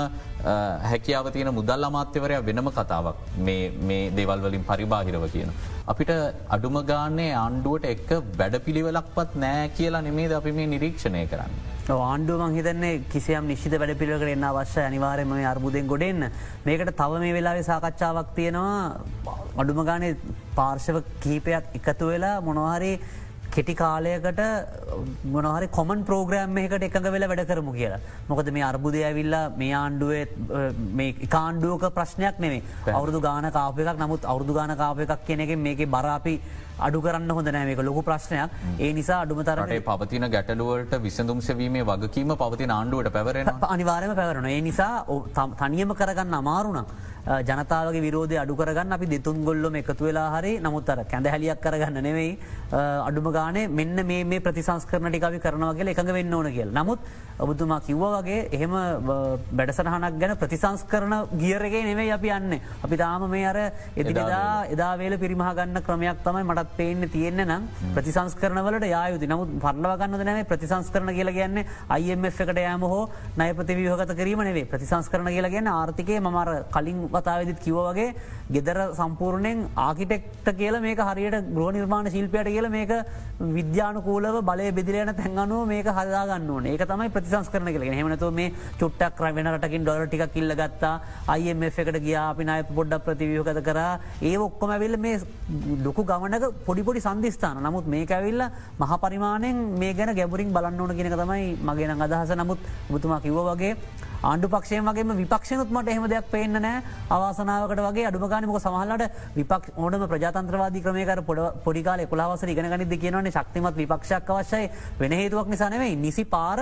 [0.45, 3.19] හැකියාව තියෙන මුදල් අමාත්‍යවරය වෙනම කතාවක්
[3.49, 5.51] මේ දේවල් වලින් පරිබාහිරව කියන.
[5.93, 6.11] අපිට
[6.57, 8.09] අඩුම ගානේ ආණ්ඩුවට එක්
[8.41, 11.55] වැඩ පිළිවෙලක්පත් නෑ කියලා නෙමේද අපි මේ නිරීක්ෂණය කරන්න.
[11.91, 16.29] ආණ්ඩුවමන් හිතන්නේ කිසියම් නිශ්ිත වැඩ පිළිවකට එන්න අවශ්‍ය අනිවාරයම අර්බුදෙන් ගොඩෙන්න්න
[16.67, 19.01] මේකට තව මේ වෙලාවේ සාකච්ඡාවක් තියෙනවා
[19.63, 20.13] අඩුම ගානේ
[20.59, 22.95] පාර්ශව කීපයක් එකතු වෙලා මොනවාරේ
[23.55, 24.41] කෙටි කාලයකට
[25.27, 28.01] මොනහරි කොමන් ප්‍රෝග්‍රෑම් එකට එකඟ වෙල වැඩ කරමු කියලා.
[28.29, 34.77] මොකද මේ අර්බුදය ඇවිල්ලා මේ ආණ්ඩුවේ කාණ්ඩුවක ප්‍රශ්නයක් නෙමේ අවුරදු ගාන කාපයක් නමුත් අවුරදු ගාන
[34.77, 36.35] කාපයක් කියන එක මේක බරාපි
[36.79, 38.51] අඩු කරන්න හොඳ නෑමක ලොකු ප්‍රශ්නයක්.
[38.79, 44.95] ඒ නිසා අඩුමතරට පවතින ගැටලුවට විසඳුම් සැවීමේ වගකීම පවතින ආණ්ඩුවට පැවරෙන අනිවාරම පැවරන ඒ නිසා
[45.63, 46.87] තනියම කරගන්න අමාරුණ.
[47.27, 50.59] ජනතාවගේ විරෝධය අඩු කරගන්න අපි දෙතුන් ගොල්ලොම එකතු වෙලා හරි.
[50.59, 52.39] නමුත්තර කැඳහැලියක් කරගන්න නෙවෙයි.
[53.09, 56.73] අඩුම ගානේ මෙන්න මේ ප්‍රතිසංස්කරන ටිකවි කරනවා කියල එකඟ වෙන්න ඕන කියල්.
[56.73, 56.99] නමුත්
[57.39, 58.75] ඔබතුමා කිව්ව වගේ එහෙම
[59.53, 62.61] බැඩසටහනක් ගැන ප්‍රතිසංස් කරන ගියරගේ නෙවෙයි අපි යන්න.
[62.83, 63.59] අපි තාම මේ අර
[63.97, 70.45] එදිනදා එදාවේල පිරිමහගන්න ක්‍රමයක් තමයි මටත් පේන්න තියෙන්න්න නම් ප්‍රතිසංස් කරනවලට යායුති නමුත් පරලවගන්න නැේ
[70.45, 73.03] ප්‍රතිසංස් කරන කියලා කියන්නේ අයිF එකට යෑම හෝ
[73.37, 78.09] නය ප්‍රතිවියහගත කිරීම නෙවේ ප්‍රතිසංස් කරන කියලා කියන්න ආර්ථිකය මර කලින් වතාවදිත් කිව වගේ
[78.51, 82.93] ගෙදර සම්පූර්ණයෙන් ආකිටෙක්ට කියල මේක හරියට ග්‍රෝ නිර්මාණ ශිල්පයට කියල මේක
[83.51, 86.67] විද්‍යානකූලව බලය බෙදිලයන තැන්ගනුව මේක හදාගන්න ඕන.
[86.67, 87.85] ඒක තමයි ප්‍රතිසංස් කරන කියල.
[87.93, 91.01] හෙමනතු මේ චුට්ටක් වෙනටකින් ඩොල ටික කිල්ල ගත්තා.
[91.29, 92.27] අයිF එකට ගියා.
[92.31, 93.79] අපිනාය පොඩ්ඩක් ප්‍රතිවියෝකත කර.
[94.23, 95.21] ඒ ඔක්කොම ඇවිල්ල මේ
[95.83, 98.43] ලොකු ගමනක පොඩිපොඩි සන්ධස්ථාන නමුත් මේ ඇවිල්ල
[98.79, 102.35] මහ පරිමාණයෙන් මේ ගැන ගැබරින් බලන්න ඕන කියෙන තමයි මගේ අදහස.
[102.35, 102.59] නමුත්
[102.91, 103.77] බුතුමා කිව්ව වගේ
[104.23, 109.05] ආණ්ඩු පක්ෂය වගේ විපක්ෂයනුත්මට එහෙම දෙයක් පේන්න නෑ අවාසනාවකට වගේ අඩුමගානමක සමහලට
[109.37, 114.71] විපක් ඕනම ප්‍රජාතන්ත්‍රවාදී ක්‍රමයකර පොඩ පොඩිකාල කොලාවස ඉගෙනගනිද කියනවන්නේ ශක්තිමත් විපක්ෂයක් අවශ්‍යයි.
[115.01, 116.61] වෙන හේතුවක් නිසානවේ නිසි පාර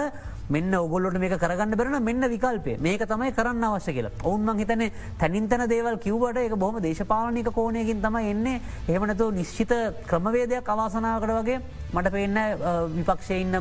[0.51, 4.17] මෙන්න ඔගොල්ලොට මේක කරගන්න බරන මෙන්න විකල්පේ මේක තමයි කරන්න අවශ්‍ය කියලා.
[4.25, 4.83] ඔවුන්මං හිතන
[5.19, 8.61] තැනින්තන දේවල් කිව්වට එක බොහම දේශපාලනික කෝනයකින් තම එන්නේ.
[8.89, 9.73] එහමනතු නිශ්චිත
[10.07, 11.61] ක්‍රමවේදයක් අවාසනාවකට වගේ
[11.95, 12.39] මට පෙන්න
[12.99, 13.61] විපක්ෂයඉන්න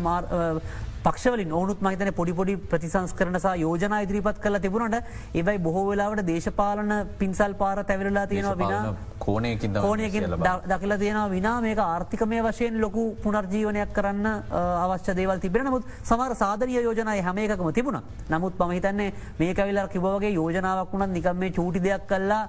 [1.03, 4.97] පක්ෂවලින් ඕනුත් මහිතන පොඩිපොඩි ප්‍රතිසංස් කරනසා යෝජන ඉදිරිපත් කල තිබුණට
[5.33, 10.27] ඒවයි බොහෝ වෙලාවට දේශපාලන පින්සල් පාර තැවරලා තියෙනවා විනා කෝනයකින් කෝනයකින්
[10.67, 14.27] දකිල තියෙනවා විනා මේක ආර්ථිකමය වශයෙන් ලොකු පුනර්ජීවනයක් කරන්න
[14.85, 18.01] අවශ්‍ය දේවල් තිබෙන නමුත් සමර සාධනය යෝජනය හැමේකම තිබුණ.
[18.29, 22.43] නමුත් පමහිතන්නේ මේ කවිල්ලා කිවගේ යෝජනාවක් වුණත් නිකම් මේ චූටි දෙයක් කල්ලා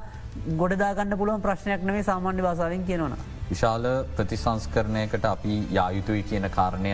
[0.57, 3.40] ගොඩදාගන්න පුළුවන් ප්‍රශ්නයක් නෙවේ සාමාන්‍ය භාසාවෙන් කියනවා.
[3.51, 3.85] විශාල
[4.17, 6.93] ප්‍රතිසංස්කරණයකට අපි යායුතුයි කියන කාරණය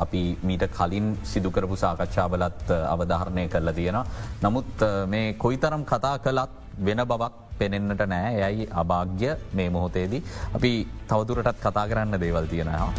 [0.00, 3.98] අපි මීට කලින් සිදුකරපු සාකච්ඡාවලත් අවධාරණය කරලා තියෙන.
[4.42, 10.22] නමුත් මේ කොයි තරම් කතා කළත් වෙන බවක් පෙනෙන්න්නට නෑ යයි අභාග්‍ය මේ මොහොතේදී
[10.54, 10.72] අපි
[11.08, 12.92] තවදුරටත් කතා කරන්න දේවල් තියෙනවා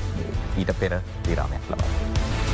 [0.57, 2.46] ඊට පෙර විරාමයක් ලබා.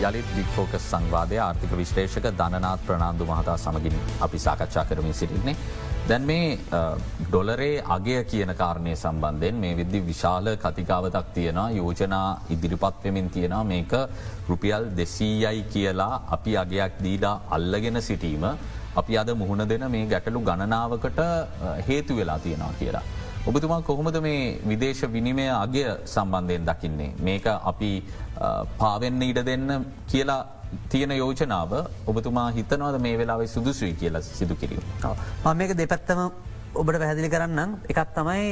[0.00, 5.56] යළිත් වික්‍ෆෝකස් සංවාදය ආර්ථික විශ්ලේෂක ධනනාත් ප්‍රනාාන්දු මහතා සමගින් අපි සාකච්ඡා කරමින් සිටින්නේ.
[6.08, 6.58] දැන් මේ
[7.22, 13.92] ඩොලරේ අගය කියන කාරණය සම්බන්ධයෙන් මේ විද්දි විශාල කතිකාවතක් තියෙනවා යෝජනා ඉදිරිපත් වෙමින් තියෙනවා මේක
[14.48, 18.46] රුපියල් දෙසීයයි කියලා අපි අගයක් දීඩා අල්ලගෙන සිටීම
[18.96, 21.20] අපි අද මුහුණ දෙන මේ ගැටලු ගණනාවකට
[21.88, 23.06] හේතු වෙලා තියෙනවා කියලා.
[23.46, 27.14] ඔබතුමා කොහොමද මේ විදේශ විනිමය අගය සම්බන්ධයෙන් දකින්නේ.
[27.20, 27.90] මේක අපි
[28.78, 30.42] පාවෙන්න ඉඩ දෙන්න කියලා
[30.90, 31.72] තියෙන යෝජනාව
[32.06, 34.84] ඔබතුමා හිතනවද මේ වෙලාවේ සුදුසුයි කියලා සිදු කිරීම.
[35.44, 36.20] මම මේක දෙපැත්තම
[36.74, 38.42] ඔබට පැහදිලි කරන්න එකත් තමයි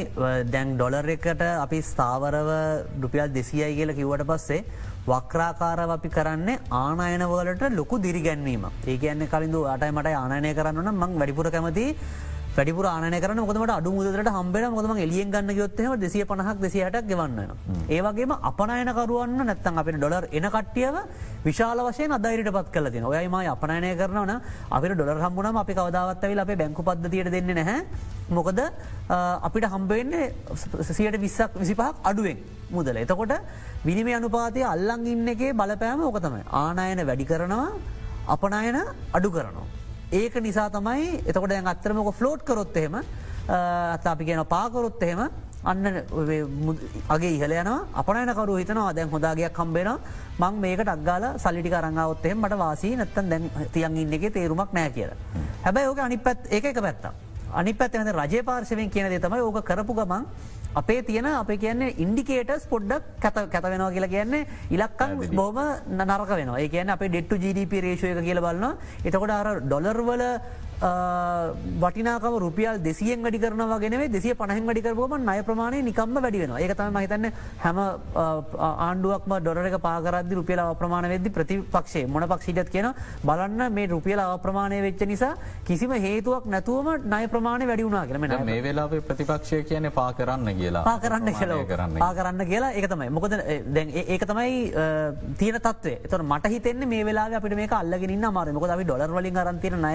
[0.52, 2.50] දැන් ඩොලර් එකට අපි ස්ථාවරව
[2.98, 4.64] ඩුපියල් දෙසියයි කියල කිවට පස්සේ
[5.06, 11.50] වක්‍රාකාරව අපි කරන්නේ ආනායනවලට ලොකු දිරිගැන්වීම ඒ කියන්න කලින්ඳ අටයි මට ආනය කරන්න මං වැඩිපුර
[11.56, 11.86] කැමති
[12.56, 17.50] වැඩිපුර ආනය කරන මොකදමට අඩු මුදලට හම්බෙන මොදම එලියෙන් ගන්න යොත්තම දෙසිය පනහක් දෙසියට ගෙවන්න.
[17.96, 20.96] ඒවගේම අපනයනකරුවන්න නැත්තන් අප ඩොලර් එන කට්ටියව
[21.44, 24.32] විශාල වශයෙන් අදයිරට පත් කල තින ඔයම අපනයනය කරනවන
[24.76, 27.78] අපිට ඩොලර් හම්බුණම අපි කවදාවත්තවිල අපේ බැංකු පද්ධතියට දෙන්න නැහැ
[28.36, 28.60] මොකද
[29.48, 30.26] අපිට හම්බවෙන්නේ
[30.90, 32.38] සියට විස්සක් විසිපහක් අඩුවෙන්
[32.70, 32.96] මුදල.
[33.04, 33.32] එතකොට
[33.84, 36.44] විනිම අනුපාතය අල්ලං ඉන්න එකේ බලපෑම ඕකතමයි.
[36.62, 37.68] ආනායන වැඩි කරනවා
[38.34, 38.78] අපනයන
[39.12, 39.85] අඩු කරනවා.
[40.12, 43.02] ඒක නිසා තමයි එතකොට දැන් අත්තරමක ෆලෝට් කරොත් එහෙම
[43.48, 45.30] අත් අපි කියන පාකොරොත් එහෙම
[45.64, 45.84] අන්න
[47.08, 49.98] අගේ ඉහලයන අපනයනකරු හිතනවා දැන් හොදාගයක් කම්බෙන
[50.38, 55.10] මං මේකට අක්ගාල සල්ලිටි කරංගාවත්තේ මට වාසී නැත්තන් දැන් තියන් ඉන්න එක තේරුමක් නෑ කියල.
[55.64, 57.12] හැබැයි ඕක අනි පැත් එක එක පැත්තා.
[57.52, 60.26] අනි පැත්ත රජය පාර්ශවෙන් කියන දේ තමයි ඕක කරපු ගමන්
[60.76, 65.58] අපේ තියෙන අප කියන්නේ ඉන්ඩිකේටස් පොඩ්ඩක් කැත කැත වෙනවා කියලා කියන්නේ ඉලක්කන් බෝම
[65.98, 70.24] නරක වෙන ඒ කියන අප ඩෙට්ටු ජීඩප රේෂය කියල බලන්න එතකොට අර ඩොලර්වල
[70.80, 76.98] වටිනාකම රුපියල් දෙසියෙන් වැඩි කරනවාගෙනේ දෙසිය පණහෙන් වැඩි කරබෝම නය ප්‍රමාණය නිකම්ම වැඩි වෙන ඒකතම
[76.98, 77.30] හිතන්න
[77.64, 77.78] හැම
[78.78, 82.92] ආණ්ඩුවක්ම ඩොරක පාරද රුපියල ප්‍රමාණ වෙද්දි ප්‍රතිපක්ෂේ මොන පක්ෂිටත් කියන
[83.24, 85.34] බලන්න මේ රුපියල අප්‍රමාණය වෙච්ච නිසා
[85.64, 90.84] කිසිම හේතුවක් නැතුවම නය ප්‍රමාණය වැඩි වුණනා කරම මේ වෙලා ප්‍රතිපක්ෂය කියන පා කරන්න කියලා.
[90.84, 91.52] පා කරන්න කියල.
[91.70, 91.98] කරන්න.
[91.98, 92.72] පා කරන්න කියලා.
[92.72, 93.08] ඒක තමයි.
[93.10, 93.36] මොකද
[93.76, 94.52] දැන් ඒක තමයි
[95.40, 99.42] තියන තත්වේ එතට මට හිතෙන්නේ මේ වෙලා අපිට මේ අල්ලගෙන මාර මොකද අපි ඩොලර් වලින්
[99.44, 99.94] අරන්තින නය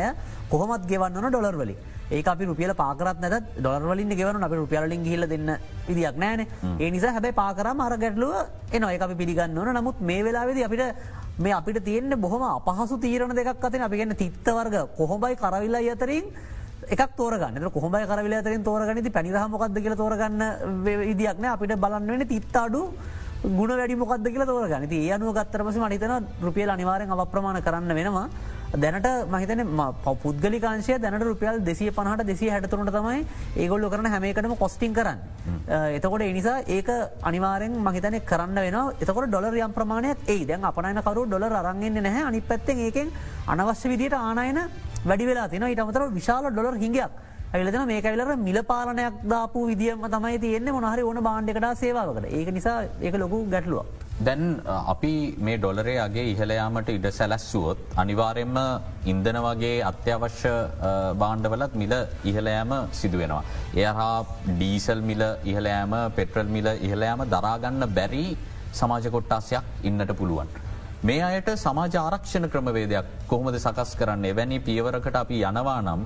[0.52, 1.78] කොහොම කොහොමත් ගෙවන්න ඩොලර් වලින්.
[2.12, 5.50] ඒ අපි රුපියල පාකරත් නැත ඩොලර්වලින් ගෙවන අප රුපියලින් හිල දෙන්න
[5.88, 6.46] විදික් නෑන
[6.80, 8.34] ඒ නිසා හැබයි පාකරම අර ගැටලුව
[8.72, 9.74] එන එක අපි පිළිගන්න ඕන.
[9.80, 10.84] නමුත් මේ වෙලාවෙද අපිට
[11.40, 16.26] මේ අපිට තියෙන්න්න බොහොම අපහසු තීරණ දෙකක් අතින් අපි ගන්න තිත්තවර්ග කොහොබයි කරවිල්ලා අතරින්
[16.94, 17.72] එකක් තෝරගන්න.
[17.78, 20.42] කොහොමයි කරවිල අතරින් තෝරගනති පැනිරහමොකක්ද කියල තෝරගන්න
[20.86, 22.82] විදික්න අපිට බලන්න වෙන තිත්තාඩු
[23.60, 24.84] ගුණ වැඩි මොකක්ද කියල තෝරගන්න.
[24.92, 28.28] ඒ අනුව ගත්තරපස මනිතන රුපියල් අනිවාරෙන් අප්‍රමාණ කරන්න වෙනවා
[28.74, 29.62] දැනට මහිතන
[30.24, 33.26] පුද්ගලිකාංශය දැනට රුපියල් දෙසිය පනහට දෙසිය හැටතුරට තමයි
[33.58, 35.20] ඒගොල්ල කරන හැමේකටම කොස්ටිං කරන්න.
[35.98, 36.90] එතකොට එනිසා ඒක
[37.22, 42.24] අනිවාරෙන් මහිතන කරන්න වෙන එතකොට ඩොලර් යම් ප්‍රමාණයක් ඒ දැන් අපනයනකරු ඩොලර් අරන්ගෙන්න්න නැහැ.
[42.30, 43.12] අනි පැත්තෙන් ඒකෙන්
[43.48, 44.62] අනවශ්‍ය විදියට ආනයන
[45.06, 47.12] වැඩි වෙලා තින ඉටමතර විශාල ඩොලර් හිඟයක්
[47.54, 50.72] ඇලදන මේ ඇවිලර මිල පාලනයක් දාපු විදිියම තමයි තියෙන්නේ.
[50.72, 52.32] මොනහරි ඕන බාණ්ඩකට සේවාවකට.
[52.40, 53.86] ඒක නිසා ඒක ලොකු ගැටලුවක්.
[54.26, 54.42] දැන්
[54.94, 58.58] අපි මේ ඩොලරේ අගේ ඉහළයාමට ඉඩ සැලැස්සුවොත් අනිවාරෙන්ම
[59.12, 60.54] ඉන්දන වගේ අත්‍යවශ්‍ය
[61.22, 61.94] බාණ්ඩවලත් මිල
[62.32, 63.44] ඉහළෑම සිදුවෙනවා.
[63.76, 64.18] එය හා
[64.52, 68.26] ඩීසල් මිල ඉහළෑම පෙට්‍රල් මිල ඉහළෑම දරාගන්න බැරි
[68.74, 70.50] සමාජ කොට්ටාසයක් ඉන්නට පුළුවන්.
[71.04, 76.02] මේ අයට සමාජ ආරක්ෂණ ක්‍රමවේදයක් කොහොමද සකස් කරන්න එවැනි පියවරකට අපි යනවා නම්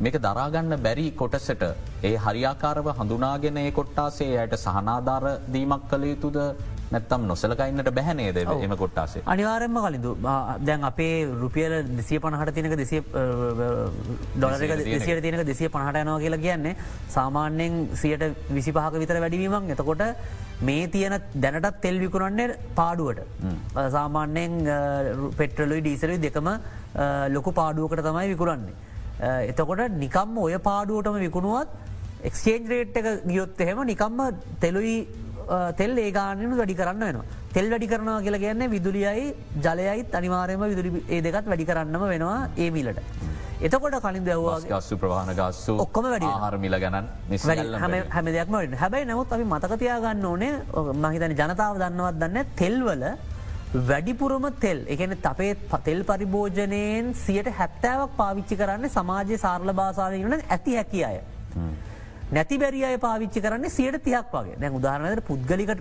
[0.00, 1.62] මේක දරාගන්න බැරි කොටසට
[2.02, 6.38] ඒ හරියාකාරව හඳුනාගෙන ඒ කොට්ටාසේ අයට සහනාධාර දීමක් කළ යුතුද
[6.90, 9.22] නැත්තම් නොසලකයින්නට බැහැනේද එම කොට්ටාසේ?
[9.24, 10.12] අනිවාරෙන්ම කලින්දු
[10.60, 13.00] දැන් අපේ රුපියල දෙසිය පණහට තිනක දෙසිය
[14.34, 16.74] ඩොලරක දෙසියට තියනක දෙසිය පණහට යනවා කියලා කියන්නේ
[17.08, 20.04] සාමාන්‍යයෙන් සියට විසි පහක විතර වැඩිවීමක් එතකොට
[20.62, 23.20] මේ තියන දැනටත් තෙල් විකුණන්නේ පාඩුවට.
[23.90, 24.52] සාමාන්‍යයෙන්
[25.38, 26.50] පෙට්‍රලුයි ඩීසලයි දෙකම
[27.28, 28.74] ලොකු පාඩුවකට තමයි විකුරන්නේ.
[29.46, 31.68] එතකොට නිකම්ම ඔය පාඩුවටම විකුණුවත්
[32.22, 34.20] එක්ස්චේන්ජ් රේට් එක ගියොත් එහෙම නිකම්ම
[34.60, 34.96] තෙලුයි
[35.76, 37.26] තෙල් ඒගානනු වැඩි කරන්න වෙනවා.
[37.54, 39.26] තෙල් වැඩි කරනවා කියලා කියන්නේ විදුලියයි
[39.64, 43.00] ජලයයිත් අනිවාරයම විදුලි ඒ දෙකත් වැඩි කරන්නම වෙනවා ඒ මිලට.
[43.60, 47.08] එතකොට කලින් දවවා ගස්සු ප්‍රවාණ ගස්සු ඔක්කොම වැඩි හරමිල ගැන
[48.10, 50.52] හැම දෙයක්ම හැබැයි නමුත් අපි මතකතියාගන්න ඕනේ
[51.02, 53.04] මහිතන ජනතාව දන්නවත් දන්න තෙල්වල
[53.90, 55.52] වැඩිපුරම තෙල් එකන අපේ
[55.84, 61.20] තෙල් පරිභෝජනයෙන් සියට හැත්තෑවක් පාවිච්චි කරන්න සමාජය සාර්ල භාසාාව වන ඇති හැකි අය.
[62.32, 64.56] නැති බැරිය පාවිච්චි කරන්න සියට තියක් වගේ.
[64.60, 65.80] දැන් උදාහරනයට පුද්ගලිකට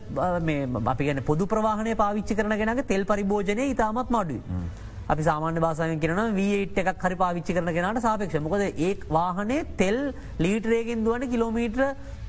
[0.93, 4.41] අපි ගැන පොදු ප්‍රවාහණය පාවිච්චි කරනගෙනගේ තෙල් පරිභෝජනය ඉතාමත් මඩුයි.
[5.07, 9.99] අපි සාමාන්‍ය භාසායෙන් කරන වීට එකක් හරි පාවිච්චි කරන කෙනට සාපක්ෂ මොකද ඒ වාහනේ තෙල්
[10.39, 11.83] ලීටරේගෙන් දුවන කිලෝමීට්‍ර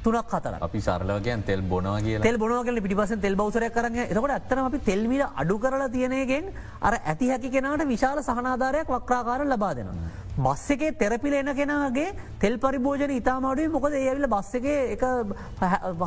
[0.05, 2.23] තුනක් හතර අපි සරලවගයන් තෙල් කියලා.
[2.23, 6.53] තෙල් බොනවගල පිටිපස තෙල් බවසරය කරන්න එතකට ඇත්තන අපි තෙල්මිල අඩු කරලා තියෙනයගෙන්
[6.83, 10.11] අර ඇති හැකි කෙනට විශාල සහනාධාරයක් වක්්‍රාකාර ලබා දෙනවා.
[10.39, 14.67] බස් එකේ තෙරපිල එන කෙනගේ තෙල් පරිභෝජන ඉතාමඩුව මොකද ඒවිල බස් එක
[14.97, 15.03] එක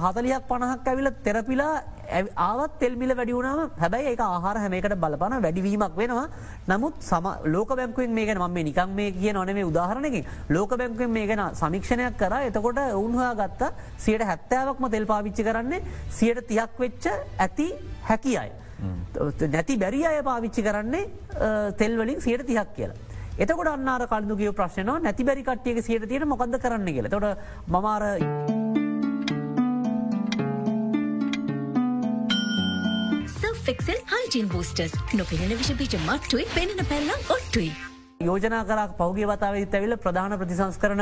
[0.06, 1.84] හතලියක් පණහක් ඇවිල තෙරපිලා
[2.36, 6.28] ආවත් තෙල්මිල වැඩියුණම හැබැයි ඒ ආහාර හැමකට බලපන වැඩිවීමක් වෙනවා.
[6.68, 10.26] නමුත් සම ලෝක බැංකුවෙන් මේ ගැන ම නිකම් මේ කිය නොන මේ උදාහරණකින්.
[10.50, 12.34] ලෝක බැංකුවෙන් මේ ගැන සමික්ෂණයක් කර.
[12.50, 17.08] එතකොට ඔවුන්හා ගත්තා සියට හැත්තෑවක්ම තෙල් පාවිච්චි කරන්නේ සියට තියක් වෙච්ච
[17.38, 17.74] ඇති
[18.10, 18.52] හැකි අය.
[19.56, 21.10] නැති බැරි අය පාවිච්චි කරන්නේ
[21.78, 23.13] තෙල්වලින් සියට තිහක් කියලා.
[23.38, 28.04] එතකොට අන්නාර කල්දුගේ ප්‍රශ්න නැති බැරි කට්ටියක සියට තියෙන මොකද කරන්න කියලා තොට මමාර
[33.66, 37.93] ෆෙක්සල් හයිජන් බෝස්ටර්ස් නොපෙනෙන විෂපීච මට්ටුයි පෙනෙන පැල්ලම් ඔට්ටුයි.
[38.28, 41.02] යෝජනා කරක් පෞගේ වතාව තැවිල ප්‍රධාන ප්‍රතිසංස් කරන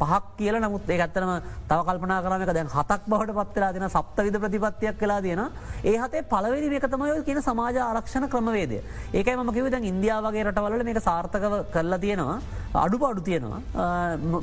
[0.00, 0.56] පහක් කියල.
[0.64, 1.32] නමුත් ඒ ඇත්තනම
[1.68, 5.42] තව කල්පනා කරනක දැන් හතක් බවට පත්වෙලා දෙන සප්තවිධ ප්‍රතිපත්තියක් කලා තියෙන
[5.84, 8.72] ඒ හතේ පලවෙනි මේකතමය කියන සමාජ ආරක්ෂණ ක්‍රමවේද
[9.12, 12.38] ඒකයි ම කිව දැන් ඉන්දියාවගේ රටවල මේක සාර්ථකව කරලා තියෙනවා.
[12.74, 13.60] අඩුප අඩු තියෙනවා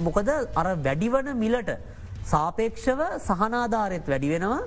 [0.07, 1.69] මොකද අර වැඩිවන මිලට
[2.33, 4.61] සාපේක්ෂව සහනාධාරෙත් වැඩි වෙනවා.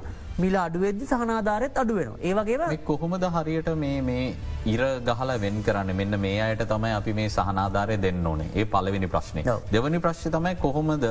[0.44, 4.24] මිල අඩුවෙද්දි සහනාධාරෙත් අඩුවෙන ඒවගේ කොහොමද හරියට මේ මේ
[4.72, 5.90] ඉර ගහල වෙන් කරන්න?
[6.00, 8.48] මෙන්න මේ අයට තමයි අපි මේ සහනාධාරය දෙන්න ඕනේ.
[8.55, 11.07] ඒ පලවෙනි ප්‍රශ්නය දෙවනි ප්‍රශ්්‍ය තමයි කොහොමද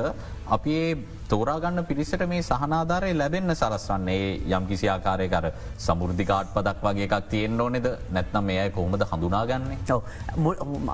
[0.56, 0.92] අපි ඒ
[1.32, 5.50] තෝරාගන්න පිරිසට මේ සහනාධාරය ලැබෙන්න්න සරස්වන්නේ යම් කිසි ආකාරය කර
[5.86, 7.88] සමුෘධිකාට් පදක් වගේ එකක් තියෙන් ඕනෙද?
[8.16, 9.78] නැත්නම් මේ අය කොහොමද හඳුනාගන්නේ?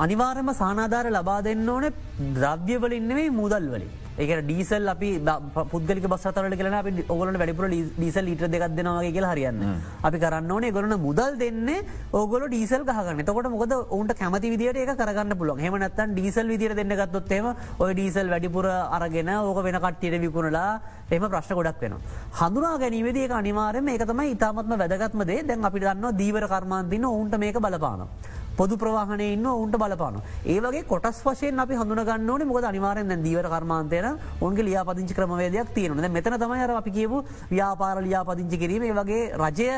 [0.07, 1.95] අනිවාරම සානාධාර ලබා දෙන්න ඕනේ
[2.39, 5.09] ද්‍රව්‍යවලින්නෙේ මුදල් වලින් ඒක ඩීසල් අපි
[5.73, 9.61] පුද්ගලි බස්සතරට කලන අපි ඔගලට වැඩිපුර ඩීසල් ලිට දෙක් දෙනවාගේ කියලා හරියන්න.
[10.03, 11.69] අපි කරන්න ඕනේ ගොලන මුදල් දෙන්න
[12.13, 13.25] ඕගොල ඩීසල් ගහගන්න.
[13.25, 17.47] තකොට මොකද ඔවුන්ට කැමති විදිට ඒක කරන්න පුලන් හෙමනත්තන් ඩීසල් විදිර දෙන්න ගත්තොත්තේම
[17.79, 21.99] ඔය ඩීසල් වැඩිපුර අරගෙන ඕක වෙන කට්ටියට විකුණලා එම ප්‍රශ්න ගොඩක් වෙන.
[22.41, 28.09] හඳුනා ගැනීමේදේ අනිවාරම ඒක තමයි ඉතාමත්ම වැදගත්මදේ දැන් අපි දන්න දීවර කර්මාන්තින ඔවුන්ට මේක බලපාන.
[28.57, 30.21] පොදු ප්‍රවාහන ඉන්න ඔවුන්ට බලපාන.
[30.47, 32.47] ඒවගේ කොටස් වශයෙන් අපි හඳුනගන්න ඕනේ.
[32.47, 38.59] මොකද අනිවාරෙන් දීවර කර්මාන්තයන ඔන්ගේ ලියාපදිංචි ක්‍රමවේදයක් තියෙනන මෙතන තමයි අර අපි කියපු ව්‍යාපාර ලියාපදිංචි
[38.59, 38.83] කිරීම.
[39.01, 39.71] වගේ රජය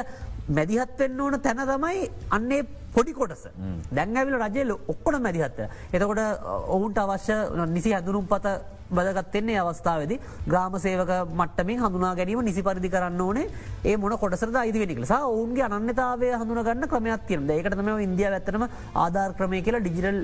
[0.48, 2.62] මැදිහත්වෙන්න ඕන තැන තමයි අන්නේ
[2.94, 3.44] පොඩි කොටස.
[3.92, 5.60] දැන්ඇවිල රජය ඔක්කොන මැදිහත්ත.
[5.92, 6.20] එතකොට
[6.68, 7.36] ඔවුන්ට අවශ්‍ය
[7.68, 8.58] නිසි හැඳුනුම් පත
[8.90, 10.12] බදගත්තෙන්නේ අවස්ථාවද
[10.48, 13.46] ග්‍රාමසේවක මට්ටමින් හඳුනා ගැනීම නිසි පරිදි කරන්න ඕනේ.
[13.84, 19.60] ඒ මොන කොටසර අයිතිවෙනික සා ඔවුන්ගේ අනන්‍යතාවය හඳුනගන්න ක්‍රමයක් තියන ඒකටම ඉන්දිය ඇත්තනම ආධාර ක්‍රමය
[19.62, 20.20] කියලා ඩිජිටල්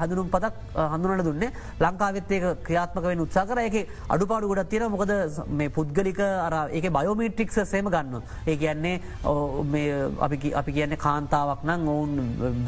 [0.00, 0.54] හඳුනුම් පතක්
[0.94, 1.52] හඳුනට දුන්නේ.
[1.80, 3.58] ලංකාවෙත්තේක ක්‍රියාත්මක වෙන උත්සා කර.
[3.58, 5.14] එක අඩුපාඩු ගොඩත් තියෙන මොකද
[5.48, 8.96] මේ පුද්ගලික අර ඒක බයෝමීට්‍රික්ස සේම ගන්න ඒ කියන්නේ
[10.20, 12.12] අපි කියන්නේ කාන්තාවක් නම් ඔවුන්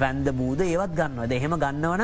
[0.01, 2.03] වැන්ද බූද ඒවත් ගන්නවා දෙහෙම ගන්නවන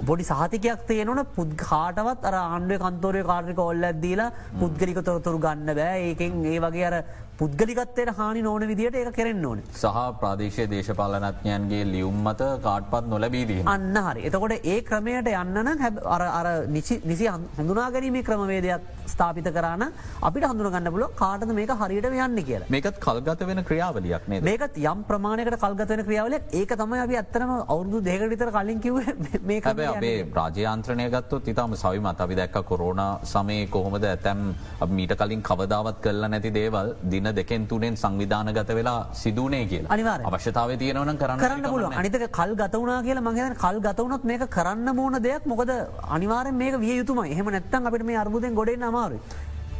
[0.00, 1.24] පොඩි සහතිකයක් තියෙනවන.
[1.36, 5.98] පුද් කාටවත් අර ආණ්ඩුව කන්තෝරය කාර්ික ඔල්ල ඇදීලා පුද්ගලික තොරතුරු ගන්න බෑ.
[6.08, 6.96] ඒකෙන් ඒ වගේ අර
[7.38, 9.60] පුද්ගලිකත්තයට හානි නොන විදිට ඒ කරෙන්න්න ඕන.
[9.74, 14.26] සහ ප්‍රාදේශය දේශපාලනත්ඥයන්ගේ ලියුම් මත කාටපත් නොලබීදී අන්න හරි.
[14.28, 15.70] එතකොට ඒ ක්‍රමයට යන්නන
[16.06, 17.00] අර අර නිසි
[17.58, 19.84] හඳුනාගැනීම ක්‍රමවේදයක් ස්ථාපිත කරන්න
[20.22, 22.68] අපිට හඳුනගන්න පුල කාටද මේක හරියට යන්න කියලා.
[22.68, 28.52] මේකත් කල්ගත වෙන ක්‍රියාවලියක් මේකත් යම් ප්‍රමාණයකට කල්ගතවන ක්‍රියාවල ඒක තමයි අපි ඇත්තරම අවුදු දෙකටිතර
[28.58, 29.00] කලින් කිව
[29.52, 32.20] මේක අපේ රාජ්‍යාන්ත්‍රනය ගත්තොත් ඉතාම සවිමත්.
[32.24, 34.40] අපි දැක්ක කොරෝණ සමය කොහොමද ඇතැම්
[34.98, 39.92] මීට කලින් කවදාවත් කල්ල නැති දේවල් දින දෙකෙන් තුනෙන් සංවිධානගත වෙලා සිදුවනේ කියලා.
[39.96, 44.96] අනිවාර අවශ්‍යතාව තියෙනවන කරන්න කරන්න පුල අනිතක කල් ගතවනා කියලා මගේ කල් ගතවනත් මේක කරන්න
[45.00, 45.46] මෝන දෙයක්.
[45.52, 45.70] මොකද
[46.16, 49.18] අනිවාරෙන් මේක විය යුතුම එහෙම නැත්තන් අපිට මේ අර්බුදෙන් ගොඩෙන් අමාරු.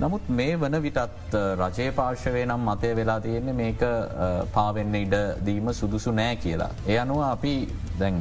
[0.03, 3.83] නමුත් මේ වන විටත් රජය පාර්ශවය නම් මතය වෙලා තියෙන්නේ මේක
[4.55, 6.71] පාවෙන්න ඉඩ දීම සුදුසු නෑ කියලා.
[6.91, 7.53] එය අනුව අපි
[8.01, 8.17] දැන්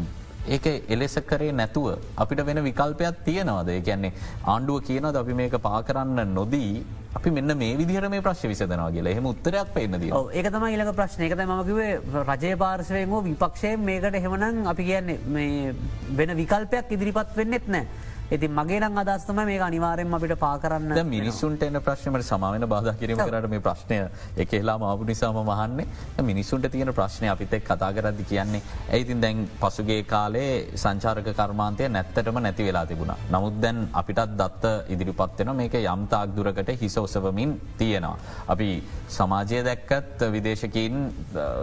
[0.47, 3.69] ඒක එලෙස කරේ නැතුව අපිට වෙන විකල්පයක් තියෙනවද?
[3.85, 4.13] කියන්නේ
[4.45, 9.11] ආණ්ඩුව කියනද අපි මේක පාකරන්න නොදී අපි මෙන්න මේ විදිහර මේ ප්‍රශ් විසදනවා කියලා?
[9.11, 11.91] එහෙම උත්තරයක් පෙන්න්නද ඒක තම ඉලක ප්‍රශ්නයකත මකිවේ
[12.29, 15.75] රජය පාර්ශවයෙන් හෝ විපක්ෂය මේකට හෙමනං අපි කියන්නේ
[16.17, 17.85] වෙන විකල්පයක් ඉදිරිපත් වෙන්නෙත් නෑ.
[18.31, 23.47] ඇති මගේ නම් අදස්තම මේ අනිවාරෙන් අපිට පාකරන්න මිනිසුන්ට එන ප්‍රශ්නමට සමාවෙන බාධ කිරීම කරට
[23.49, 23.97] මේ ප්‍රශ්නය
[24.37, 30.53] එකලා මාපු නිසාම මහන්නේ මිනිසුන්ට තියෙන ප්‍රශ්නය අපිත කතා කරදදි කියන්නේ ඇයිතින් දැන් පසුගේ කාලේ
[30.75, 33.13] සංචාරක කර්මාන්තය නැත්තටම නැති වෙලා තිබුණ.
[33.29, 38.15] නමුත් දැන් අපිටත් දත්ත ඉදිරිපත්වෙන මේක යම්තාක් දුරකට හිස ඔසවමින් තියෙනවා.
[38.47, 38.69] අපි
[39.09, 40.95] සමාජය දැක්කත් විදේශකින්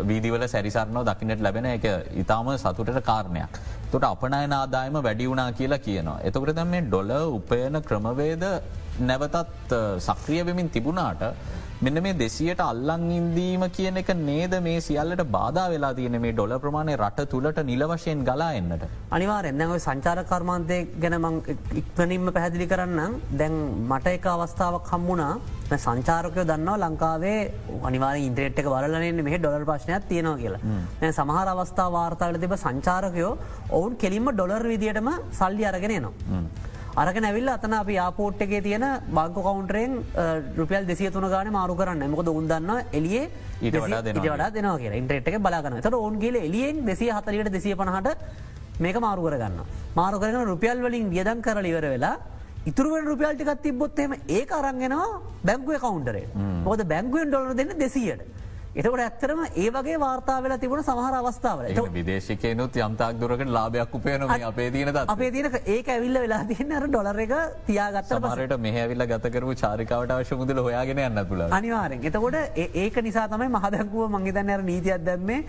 [0.05, 3.61] වීදිවල සැරිසරනෝ දකිනට ලැබෙන එක ඉතාම සතුටට කාරණයක්.
[3.93, 6.19] තොට අපනයන ආදායම වැඩි වුණා කියලා කියනවා.
[6.29, 8.45] එතකට දැම් මේ ඩොල උපයන ක්‍රමවේද
[9.11, 9.73] නැවතත්
[10.09, 11.23] සක්‍රිය වෙමින් තිබුණාට
[11.85, 14.55] මෙන්න මේ දෙසියට අල්ලං ඉන්දීම කියන එක නේද?
[14.67, 18.83] මේ සියල්ලට බාධ වෙලා තියෙන මේ ඩොල ප්‍රමාණය රට තුළට නිල වශයෙන් ගලා එන්නට.
[19.17, 21.37] අනිවාර එන්නව සංචාර කර්මාන්තය ගැන මං
[21.81, 23.55] ඉක්මනින්ම පැහැදිලි කරන්න දැන්
[23.91, 27.39] මට එක අවස්ථාවක් හම්මුණා සංචාරකය දන්නවා ලංකාවේ
[27.91, 31.13] අනිවාර ඉන්ට්‍රේට් එක බලන්නේ මේ ඩොලර් ප්‍රශ්නයක් තියෙනවා කියලා.
[31.19, 33.33] සමහර අවස්ථා වාර්තාවල තිබ සංචාරකයෝ
[33.71, 36.67] ඔවුන් කෙලින්ම ඩොලර් විදිටම සල්ලි අරගෙන නවා.
[37.01, 38.85] අරක නැවිල් අතන අප යාපෝට් එකේ තියෙන
[39.17, 39.93] බංක කවන්ටරෙන්
[40.59, 42.03] රුපියල් දෙසිය තුන ගාන මාරු කරන්න.
[42.15, 43.25] මොකද උන්දන්න එලියේ
[43.63, 48.09] ඊට වඩා දෙනවා කිය ඉන්ට්‍රේට් එක බලාගන්න තට ඔන්ගේල එලියෙන් දෙසිය හතලට දෙසිය පනහට
[48.85, 49.61] මේක මාරු කරගන්න.
[50.01, 52.17] මාරු කරගන රුපියල් වලින් වියදන් කරල ඉවර වෙලා
[52.71, 55.09] ඉතුරුවෙන් රුපියල්ටිකත් තිබොත්තේම ඒ අරන්ගෙනවා
[55.49, 56.27] බැංකුව කවන්ටරේ
[56.67, 58.27] මොද බැංකුවෙන් ඩොලර දෙන්න දෙසියට.
[58.79, 61.79] එතකට ඇත්තරම ඒ වගේ වාර්තා වෙලා තිබුණ සමහර අවස්ථාවල.
[61.95, 67.19] විදේශකයනුත් යම්තාක් දුරකට ලාභයක් උපයන අපේ තියන අපේ තියන ඒක ඇවිල්ල වෙලා තියන්න අර ඩොලර
[67.25, 67.33] එක
[67.67, 72.39] තියාගත්ත මරට මෙහැවිල්ල ගතකරු චාරිකාවට අවශ්‍ය මුදල හොයාගෙන යන්න පුල අනිවාරෙන් එතකොට
[72.77, 75.41] ඒක නිසා තමයි මහදැකුව මංගේතන්න අර නීතියක් දැම්මේ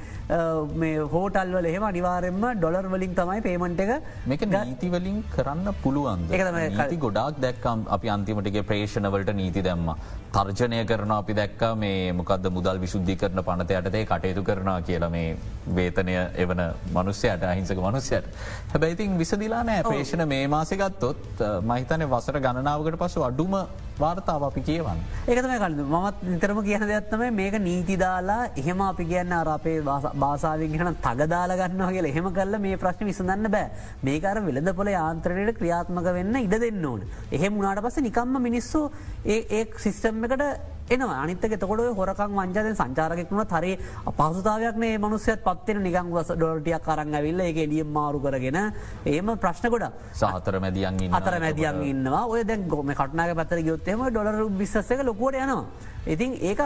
[0.76, 3.94] මේ හෝටල්වල එහෙම අනිවාරෙන්ම ඩොලර් වලින් තමයි පේමන්ට එක
[4.26, 9.94] මේක නීතිවලින් කරන්න පුළුවන් ඒති ගොඩක් දැක්කම් අපි අන්තිමටගේ ප්‍රේෂණවලට නීති දැම්ම
[10.30, 15.36] තර්ජනය කරන අපි දැක්ක මේ මොකද මුදල් විශුද්ධි කරන පනතයටතේ කටයුතු කරනවා කියලා මේ
[15.70, 16.62] වේතනය එවන
[16.94, 18.30] මනුස්්‍යයට අහිංසක මනුස්්‍යයට
[18.72, 19.84] හැබැයිතින් විසදිලා නෑ.
[19.84, 23.56] ප්‍රේෂණ මේ මාසගත්තොත් මහිතන වසර ගණනාවකට පසු අඩුම
[24.00, 25.00] වාර්තාව අපි කියවන්න.
[25.28, 29.76] ඒකතම කල මත් නිතරම කියන දෙයක්ත්තම මේක නීතිදාලා එහෙම අපි කියන්න අරපේ
[30.16, 32.14] බාසාාවෙන් ගෙන තගදාල ගන්නවා කියලා.
[32.14, 33.68] එහෙම කල්ල මේ ප්‍රශ්න විසඳන්න බෑ.
[34.04, 37.04] මේකර වෙළඳ පොල යාන්ත්‍රණයට ක්‍රියාත්මක වෙන්න ඉඩ දෙන්න ඕන.
[37.32, 38.86] එහෙම උනාට පස නිකම්ම මිනිස්සු
[39.28, 40.44] ඒ සිිස්ටම් එකට
[40.90, 41.22] එනවා.
[41.24, 47.42] අනිතක තකොට හොරකං වංජාද සංචාරකෙක්ුණ තරේ අපහසුතාවයක් මේ මනුස්සයත් පත්වෙන නිකං වස ඩොල්ටියක් කරන්න ඇවිල්ල
[47.42, 48.60] එක එලියම් මාරු කරගෙන
[49.06, 52.26] ඒම ප්‍රශ්න ගොඩ සහතර මැදියන් අතර මැදියන් ඉන්නවා.
[52.28, 55.64] ඔය දැන් ගොම කටනාග පතර ගයොත්තෙම ඩොලර බිස්සක ලොකුවට යනවා.
[56.10, 56.62] ඉතින් ඒක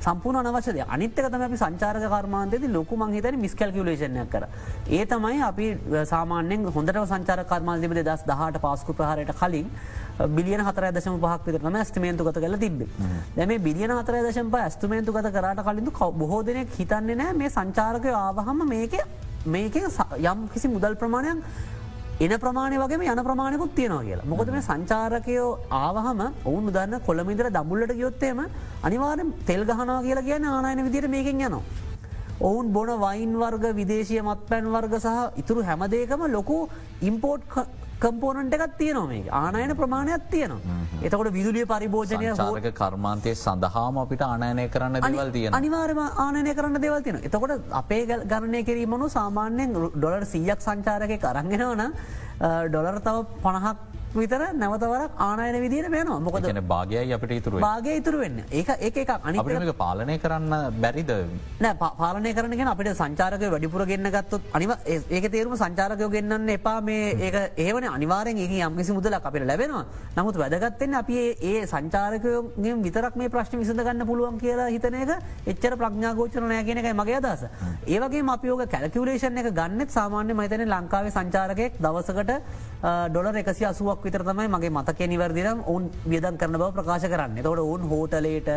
[0.00, 0.78] සම්පූර්ණ අනවශ්‍යද?
[0.88, 4.44] අනිත්තක තම අපි සංචාරක කර්මාන්තයද ලොකු මංහිතන මිස්කල්කිවලේෂණයක් කර.
[4.90, 5.66] ඒ තමයි අපි
[6.06, 9.70] සාමාන්‍යෙන් හොඳට සංචාර කර්මාන්තිබ දස් දහට පාස්කු ප්‍රහරයට කලින්
[10.28, 12.82] බිලියන හතර දශම පහක් විතරම ඇස්තමේන්තු කත කල තිබ
[13.36, 18.68] දැම බිලියන හතර දශම ඇස්තුමේන්තු කත කරට කලින්ඳ බොහෝ දෙනෙක් හිතන්නේ නෑ මේ සංචාරකය ආවහම
[18.68, 18.98] මේක
[19.46, 21.44] මේක යම් කිසි මුදල් ප්‍රමාණයක්
[22.20, 25.50] එන ප්‍රමාණය වගේ යන ප්‍රමාණයකුත් තියෙනවා කියලා මොකද මේ සංචාරකයෝ
[25.80, 28.40] ආවහම ඔවුන් දන්න කොළමිදර දමුල්ලට ගයොත්තේම
[28.86, 31.62] අනිවාරෙන් තෙල් ගහනවා කියලා කියන ආනායන විදිර මේකෙන් යනවා.
[32.40, 36.58] ඔවුන් බොන වයින් වර්ග විදේශය මත් පැන් වර්ග සහ ඉතුරු හැමදේකම ලොකු
[37.02, 37.42] ඉම්පෝට්
[38.00, 40.78] කම්පෝනට එකත් තියනවා මේ ආනයන ප්‍රමාණයක් තියනවා.
[41.00, 47.02] එතකොට විදුලිය පරිභෝජනය සාරක කර්මාන්තය සඳහාම අපිට ආනයනය කරන්න දෙවල් තිය අනිවාර්ම ආනය කරන්න දෙවල්
[47.02, 51.84] තින එතකොට අපේ ගණනය කිරීමනු සාමාන්‍යයෙන් ඩොලර් සීයක් සංචාරක කරගෙනවන
[52.68, 53.76] ඩොලර් තව පණහක්
[54.18, 58.42] විතර නැවතවරක් ආනයන විදිර වෙනවා මොකද භාගයයි අපට ඉතුරු භාගය ඉතුරු වෙන්න.
[58.50, 59.38] ඒ එක අනි
[59.74, 61.12] පාලනය කරන්න බැරිද?
[61.60, 66.80] නෑ පාලනය කරනගෙන අපිට සංචාරක වැඩිපුර ගන්න ගත්තොත් අනිව ඒක තේරුම සංචාරකයෝ ගන්නන්න එපා.
[66.80, 69.84] මේ ඒක ඒවන අනිවාරෙන් ඒ යම්කිසි මුදලක් අපිට ලැබෙනවා.
[70.16, 75.12] නමුත් වැදගත්තෙන් අපි ඒ සංචාරකයෝගේ විතරක් මේ ප්‍රශ්න විසඳගන්න පුළුවන් කියලා හිතන එක
[75.46, 77.44] එච්චර ප්‍රඥාගෝචන නෑ කියන එකයි මගේ අදස
[77.88, 82.32] ඒවගේ අපියෝක කැලකිවලේෂන් එක ගන්නෙත් සාමාන්‍ය මතන ලංකාවේ සංචාරකයෙක් දවසකට
[83.10, 87.40] ඩොලර් එකසි අසුවක් විතර තමයි මගේ මතක නිවර්දිනම් ඔවුන් වියදන් කරන බව ප්‍රකාශ කරන්න.
[87.40, 88.50] තොට ඔවුන් හෝටලේට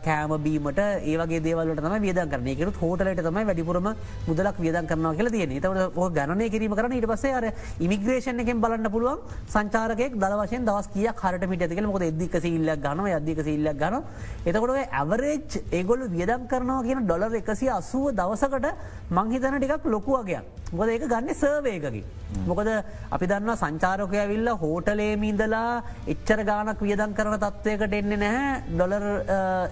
[0.00, 3.88] කෑම බීමට ඒවගේ දේවලට තම වියදන් කරන එකරුත් හෝටලට තමයි වැඩිපුරම
[4.26, 7.46] මුදලක් වියදන් කරනවා කියලා තියෙන තවට ගණනය කිරීම කරන ඉට පසේ අර
[7.80, 13.04] ඉමිග්‍රේෂන් එකෙන් බලන්න පුළුවන් සංචාරකයක් දවශයෙන් දවස් කිය හරට මිට ඇතිකල මොද එදික සිල්ලක් ගන
[13.10, 13.98] අධික සිල්ලක් ගන
[14.44, 18.66] එතකොට ඇවරේජ් ඒගොල වියදම් කරනවා කියන ඩොලර් එකසි අසුව දවසකට
[19.10, 22.02] මංහිතන ටිකක් ලොකුවගයක් මොද ඒක ගන්න සර්වයකකි
[22.46, 22.68] මොකද
[23.10, 28.52] අපි දන්න සංචාරකය ඇවිල්ල හෝටලේමීදලා එච්චර ගානක් වියදන් කරන තත්වයකට එන්නේ නැහැ.
[28.70, 29.04] ඩොලර්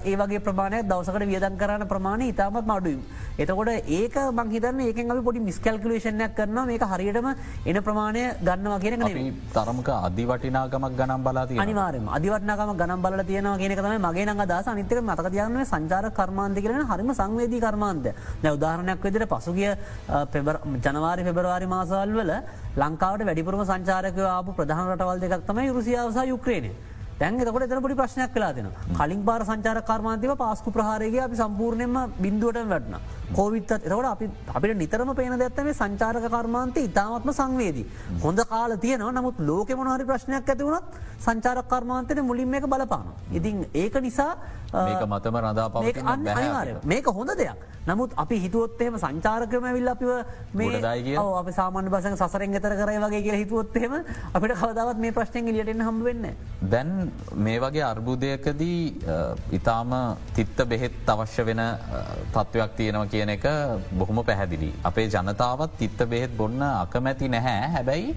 [0.05, 3.03] ඒ වගේ ප්‍රමාණයක් දවසකට වියදන් කරන්න ප්‍රමාණ ඉතාමත් මඩුවම්.
[3.39, 7.29] එතකොට ඒක මංහිතන්න ඒක අපි පොඩි මිස්කල්කලේෂණයක් කරන මේක හරියටම
[7.65, 14.27] එන ප්‍රමාණය ගන්නවා කියෙන තරමක අධිවටිනාගමක් ගනම් බලාති අනිවාරම අධිවටනාගම ගනම් බල තියෙනවා කියෙනකතම මගේ
[14.27, 18.11] නඟ දස අනිතක මතක තියන්න සංචාර කර්මාන්ති කරන හරිම සංවේදී කර්මාන්ත
[18.43, 19.71] නැ උදාහරණයක් වෙදිර පසුගිය
[20.89, 22.33] ජනවාරි පෙබරවාරි මාසවල් වල
[22.79, 26.73] ලංකාවට වැඩිපුරම සංචාරකය ආපු ප්‍රධාන රටවල් දෙකක් තමයි රුසියාවසා යුක්්‍රේණය
[27.19, 31.97] දැන් එතකොට එතන පොඩි ප්‍රශ්නයක් කලා දෙන කලින් පාර සංචාර කර්මාන්තිව පාස්කු ප්‍රහාරගේ අපි සම්පූර්ණයම
[32.19, 32.95] බින්දුවට වැටන
[33.37, 37.87] කෝවිත් එතකට අපි අපිට නිතරම පේන දැත්ත මේ සංචාරක කර්මාන්තය ඉතාමත්ම සංවේදී.
[38.23, 40.85] හොඳ කාල තියන නමුත් ලෝක මොනහරි ප්‍රශ්නයක් ඇතිවුණත්
[41.27, 43.07] සංචාරක කර්මාන්තයට මුලින් එක බලපාන.
[43.33, 44.33] ඉතින් ඒක නිසා
[44.69, 45.83] මතම රඳා පව
[46.85, 47.59] මේක හොඳ දෙයක්.
[47.89, 50.11] නමුත් අපි හිතුවොත්තේම සංචාරකම විල් අපිව
[50.53, 50.81] මේ
[51.41, 53.93] අප සාමාන්‍ය බසක සසරෙන් ගතර කරය වගේ කිය හිතුවොත්තේම
[54.35, 56.27] අපිට කවදාවත් මේ ප්‍රශ්නයෙන් ලියටෙන් හම් වෙන්න.
[56.73, 57.13] දැන්
[57.45, 58.83] මේ වගේ අර්බුදයකදී
[59.59, 59.95] ඉතාම
[60.37, 61.63] තිත්ත බෙහෙත් අවශ්‍ය වෙන
[62.35, 63.47] තත්ත්වයක් තියෙනව කියන එක
[63.93, 64.73] බොහොම පැහැදිලි.
[64.85, 67.71] අපේ ජනතාවත් තිත්ත බෙහෙත් බොන්න අකමැති නැහැ.
[67.77, 68.11] හැබැයි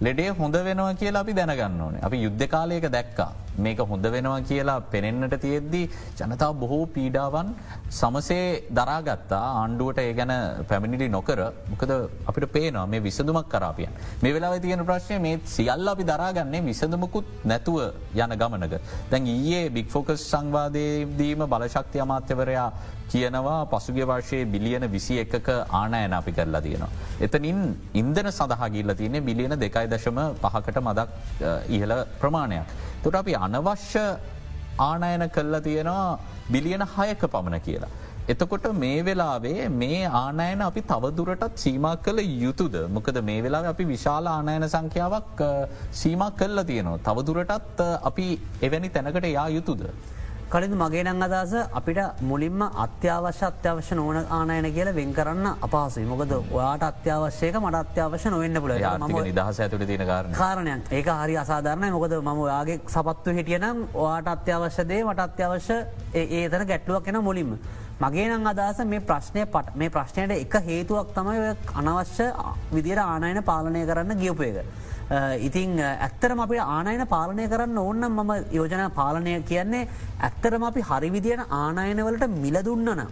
[0.00, 2.00] ලෙඩේ හොඳ වෙනවා කියලා අපි දැනගන්න ඕනේ.
[2.02, 3.32] අපි යුද්ධ කාලයක දැක්කා.
[3.58, 5.84] මේක හොඳ වෙනවා කියලා පෙනෙන්න්නට තියෙද්දී
[6.18, 7.54] ජනතාව බොහෝ පීඩාවන්
[7.90, 8.42] සමසේ
[8.78, 10.32] දරාගත්තා ආණ්ඩුවට ඒ ගැන
[10.70, 11.40] පැමිණිලි නොකර.
[11.70, 11.92] මොකද
[12.26, 17.80] අපිට පේනවා මේ විසඳුමක් කරාපියන් මේ වෙලා තියෙන ප්‍රශ්නය මේ සියල්ල අපි දරාගන්නේ විසඳමකුත් නැතුව
[18.16, 18.74] යන ගමනක.
[19.10, 22.68] දැන් ඊයේ බික් ෆෝකස් සංවාදයේදීම බලශක්ති අමාත්‍යවරයා
[23.12, 26.90] කියනවා පසුගේ වර්ශයේ බිලියන විසි එකක ආනයන අපි කරලා තියෙනවා.
[27.20, 27.60] එතනින්
[27.94, 31.08] ඉන්දන සඳහා ගිල්ල තියන්නේ බිලියන දෙකයි දශම පහකට මදක්
[31.68, 32.74] ඉහල ප්‍රමාණයක්.
[33.02, 34.06] තොට අපි අනවශ්‍ය
[34.80, 37.92] ආනයන කල්ලා තියෙනවා බිලියන හයක පමණ කියලා.
[38.28, 44.26] එතකොට මේ වෙලාවේ මේ ආනයන අපි තවදුරටත් සීම කළ යුතුද මොකද මේ වෙලා අපි විශාල
[44.28, 45.40] ආනයන සංඛ්‍යාවක්
[45.92, 46.98] සීම කල්ල තියෙනවා.
[47.00, 47.80] තවදුරටත්
[48.10, 48.26] අපි
[48.62, 49.82] එවැනි තැනකට යා යුතුද.
[50.50, 56.06] කලින් මගේ නං අදස අපිට මුලින්ම අත්‍යවශ්‍ය අත්‍යවශ්‍ය නොවන ආනයන කියල වෙන් කරන්න අපහසුයි.
[56.06, 58.72] මොකද ඔයාට අත්‍යවශ්‍යයක මට අත්‍යවශ්‍ය නොවෙන්න පුල
[59.24, 60.04] නිදහස ඇතුට තින
[60.40, 60.92] කාරණයක්.
[60.92, 61.90] ඒක හරි අසාධරණය.
[61.90, 65.76] මොකද මම ඔයාගේ සපත්තු හිටියනම් ඔයාට අත්‍යවශ්‍යදේ මට අත්‍යවශ්‍ය
[66.14, 67.58] ඒතන ගැටලුවක් එෙන මුලින්ම.
[68.00, 72.26] මගේ නං අදස මේ ප්‍රශ්නය පට මේ ප්‍රශ්නයට එක හේතුවක් තමයි අනවශ්‍ය
[72.72, 74.62] විදිර ආනයන පාලනය කරන්න ගියපයක.
[75.10, 79.88] ඉතිං ඇත්තරම අපි ආනයන පාලනය කරන්න ඕන්නම් මම යෝජන පාලනය කියන්නේ
[80.20, 83.02] ඇත්තරම අපි හරිවිදියන ආනයනවලට මිලදුන්නන.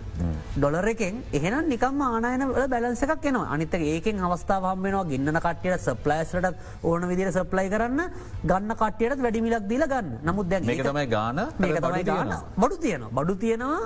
[0.57, 1.23] ඩොලර එකෙන්.
[1.33, 3.51] එහෙනම් නිකම් ආනයනවල බැලන්ස එකක් එනවා.
[3.55, 8.01] අනිතක ඒකෙන් අවස්ථාව හම්බෙනවා ගන්න කටියට සප්ලයිස්ලට ඕන විදිර සප්ලයි කරන්න.
[8.43, 10.19] ගන්න කටියට වැඩිමිලක් දීල ගන්න.
[10.25, 12.35] නමුත් දැ තමයි ගාන මේක තමයි ගාන.
[12.59, 13.15] බඩු තියෙනවා.
[13.19, 13.81] බඩු තියෙනවා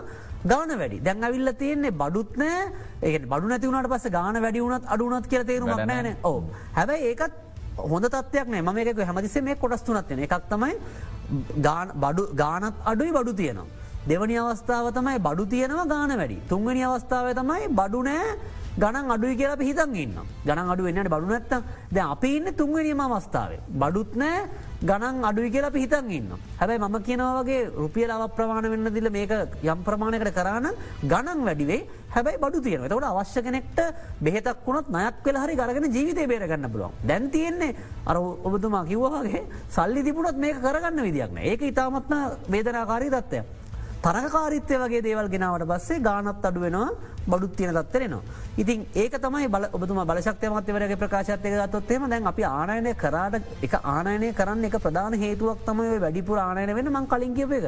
[0.44, 1.02] ගාන වැඩි.
[1.04, 6.16] දැන් අවිල්ල තියෙන්නේ බඩුත්නෑ ඒ බඩු නැතිවුණට පස ගාන වැඩි වුණත් අඩුනත් කියල තේරුමක් නෑන.
[6.24, 6.38] ඕ
[6.78, 7.47] හැබැයි ඒකත්
[7.92, 10.74] හොඳ තත්වයක් නෑ ම එක හැමතිසේ මේ කොටස්තුනත්යන එකක් තමයි
[12.02, 13.66] බඩු ගානත් අඩුයි බඩු තියෙනවා.
[14.08, 16.38] දෙවනි අවස්ථාව තමයි බඩු තියෙනවා ගාන වැඩි.
[16.50, 18.38] තුන්වනි අවස්ථාව තමයි බඩු නෑ
[18.78, 20.16] ගණන් අඩුයි කියලා හිතන් ඉන්න
[20.46, 21.52] ගණන් අඩු වෙන්නට බඩු නැත්ත
[21.94, 23.60] ද අපි ඉන්න තුන්වනීම අවස්ථාවේ.
[23.82, 24.48] බඩුත් නෑ
[24.82, 26.30] ගණන් අඩුයි කියලා පිහිතන් ඉන්න.
[26.60, 30.68] හැබැයි මම කියනවගේ රුපියල අව ප්‍රමාණ වෙන්න දිල මේක යම් ප්‍රමාණයකට කරන්න
[31.02, 31.80] ගණන් වැඩිවේ
[32.14, 33.78] හැබැයි බඩු තියෙන තකට අවශ්‍ය කෙනෙක්ට
[34.20, 37.74] බෙහෙතක් වුණත් නයක් වෙලා හරි ගරගෙන ජීවිතය බේරගන්න පුළුවන් දැන් තියෙන්නේ
[38.06, 42.14] අර ඔබතුමා කිව්වාගේ සල්ලි තිබුණත් මේක කරගන්න විදිියක්න ඒක ඉතාමත්න
[42.48, 43.42] වේදනාකාරී දත්වය.
[44.08, 46.88] තරකාරිත්‍ය වගේ දේවල් ගෙනාවට බස්සේ ගානත් අඩු වෙනවා
[47.30, 48.22] බඩුත් තියෙන දත්තරෙනවා.
[48.56, 54.32] ඉතින් ඒක තමයි බල ඔබතුම බලශක්තය මත්‍යවරගේ ප්‍රකාශත්යක ගත්තොත්තේම දැන් අපි ආනයනය කරාට එක ආනයනය
[54.38, 57.66] කරන්න එක ප්‍රධාන හේතුවක් තමයි වැඩිපුර ආනයන වෙන මං කලින් කියප එක.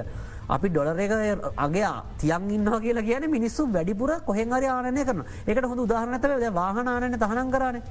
[0.48, 1.12] අපි ඩොලර එක
[1.56, 7.50] අගේ තියන් ඉන්න කියලා කියන මිනිස්සු වැඩිපුර කොහෙන්හරි ආනය කරන එකට හොඳ උදාහරනතව වාහනානය තහනම්
[7.56, 7.82] කරන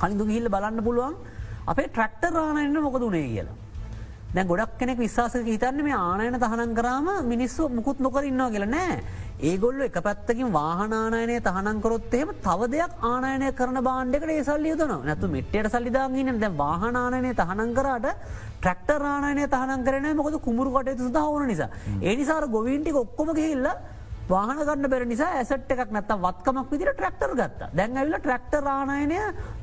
[0.00, 1.14] කලින්දු ගිහිල්ල බලන්න පුළුවන්
[1.66, 3.61] අපේ ට්‍රක්ටර් ආනයන්න මොකද වනේ කියලා.
[4.34, 8.64] දැ ගොඩක් කෙනෙක් විශවාසක හිතන්න මේ ආනයන තහනම් කරාම මිනිස්සු මුකුත් නොකරන්නවා කියල.
[8.66, 8.96] නෑ.
[9.40, 15.28] ඒගොල්ල එක පැත්තකින් වාහනානය තහනන්කරොත් එහෙම තව දෙයක් ආනයනය කරන බාණ්ඩකට ඒ සල්ලි යුතුන නැතු
[15.28, 18.08] මෙට්ට සල්ලිදාගන්න දැ වාහනානය තහනන් කරාට
[18.58, 21.70] ට්‍රක්ට රාණය තහන කරන මොකද කුමරු කටයුතු සඳහා ඕන නිසා.
[22.00, 23.76] ඒනිසාර ගොවින්ටි ඔක්කොම හිල්ලා
[24.32, 27.70] වාහන ගන්න බැර නිසා ඇසට් එකක් නැත වත්කමක් විදිර ට්‍රක්ටර් ගත්ත.
[27.78, 29.18] දැන්ඇවිල ට්‍රක්ට රාණයනය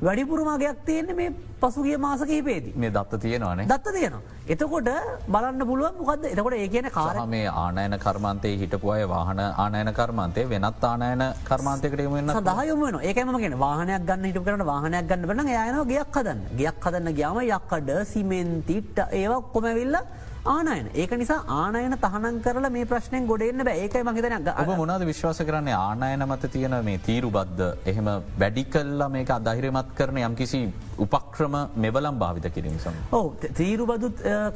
[0.07, 1.29] වැඩිපුරමගේයක් තියෙන මේ
[1.61, 4.21] පසුගේ මාසක පේති මේ දත්ත තියෙනවානේ දත්ත තියෙනවා.
[4.47, 4.89] එතකොට
[5.33, 10.47] බලන්න පුළුවන් මොකද එතකොට ඒ කියන කාර මේ ආනයන කර්මන්තය හිටපු අය වාහන ආනයන කර්මන්තය
[10.53, 16.17] වෙනත් ආනයන කර්මාන්තයකට වන්න දහයම ඒකමගෙන වාහනයක් ගන්න හිටු කරන වාහනයක් ගන්න බන යන ගයක්
[16.17, 16.41] හදන්න.
[16.59, 20.03] ගයක් හදන්න ගයාම යක්කඩ සිමෙන්තිට්ට ඒවක් කොමැවිල්ලා
[20.45, 25.41] ආනයන ඒක නිසා ආනයන තහනන් කරලා මේ ප්‍රශ්නයෙන් ගොඩෙන්න්න බෑ ඒකයි මහිතන ඔබ මොනාද විශ්වාස
[25.49, 28.07] කරන්නේ ආනයන මත තියෙන මේ තීරු බද්ධ එහෙම
[28.39, 30.61] වැඩි කල්ලා මේක අදහිරමත් කරන යම් කිසි
[30.97, 32.95] උපක්‍රම මෙබලම් භාවිත කිරීම සම.
[33.11, 34.11] ඕ තීරුබදු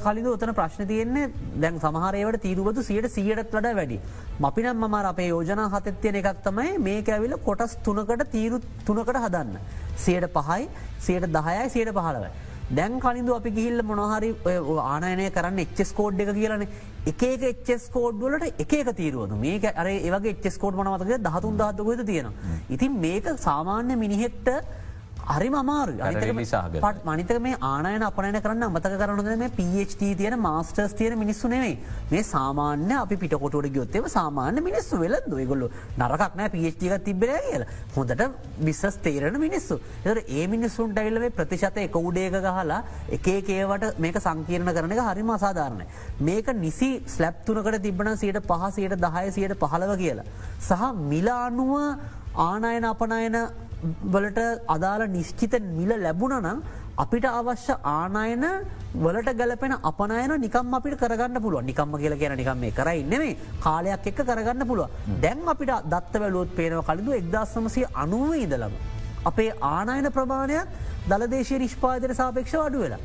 [0.06, 1.28] කලින් උතන ප්‍රශ්න තියන්නේ
[1.66, 4.00] දැන් සමහරයට තීරුබදු සියට සියටත් වඩ වැඩි.
[4.40, 9.60] මපිනම් මම අපේ යෝජනා හතත්තියන එකක් තමයි මේක ඇවිල කොටස් තුනකට තීරු තුනකට හදන්න.
[9.98, 12.34] සියට පහයි සියට දහයයි සියට පහලවයි.
[12.78, 14.30] දැන් කලින්දු අපි ගිහිල්ල මොනහරි
[14.94, 16.64] ආනයනය කරන්න එච්චෙස් කෝඩ් එක කියලන.
[17.12, 19.34] එක එච්චෙස් කෝඩ්වලට එක තීරුවද?
[19.46, 22.32] මේක අර ඒවගේ එච්චෙස් කෝඩ් මනවතක දහතුන් දහත්කොද තියෙන.
[22.76, 24.50] ඉතින් මේක සාමාන්‍ය මිනිහෙක්ට
[26.00, 26.82] පැටලෙවි සහගතයි.
[26.82, 31.78] පට මනිතක මේ ආනයන අපනයන කරන්න අමතක කරනද මේ PHT තියෙන මාස්ටර්ස් තියෙන මිනිස්සු නෙවෙයි
[32.12, 37.70] මේ සාමාන්‍ය අපි පිටකොටට ගයොත්තේම සාමාන්‍ය මිනිස්සු වෙලද ගොල්ලු නරකක් නෑ පිHටික තිබෙන කියලා.
[37.96, 38.24] හොඳට
[38.60, 39.80] බිස්සස් තේරෙන මිනිස්සු.
[40.06, 42.82] එතට ඒ මිනිස්සුන්ට ඇල්ලේ ප්‍රතිශත එක උඩේක ගහලා
[43.18, 45.86] එකේකේවට මේක සංකීර්ණ කරන එක හරිම අසාධාරණය.
[46.22, 50.28] මේක නිසි ස්ලැප් තුනකට තිබන සියට පහසයට දහය සියට පහලව කියලා.
[50.60, 51.74] සහ මිලානුව
[52.38, 53.38] ආනායන අපනයන
[54.14, 56.64] වලට අදාළ නිශ්චිත මිල ලැබුණ නම්
[56.98, 58.46] අපිට අවශ්‍ය ආනායන
[58.96, 64.08] වලට ගැලපෙන අපනයන නිකම් අපිට කරගන්න පුළුව නිකම්ම කියල කියන නිකම් මේ කරයි නෙමේ කාලයක්
[64.12, 64.90] එක්ක කරගන්න පුළුව
[65.24, 68.74] දැන් අපිට දත්ත වැලුවොත් පේනව කලින්ඳු එක්දස්සමසය අනුව ඉදලම.
[69.26, 70.68] අපේ ආනායන ප්‍රමාණයක්
[71.10, 73.02] දළදේශය නිෂ්පාදන සාපේක්ෂ අඩු වෙලා.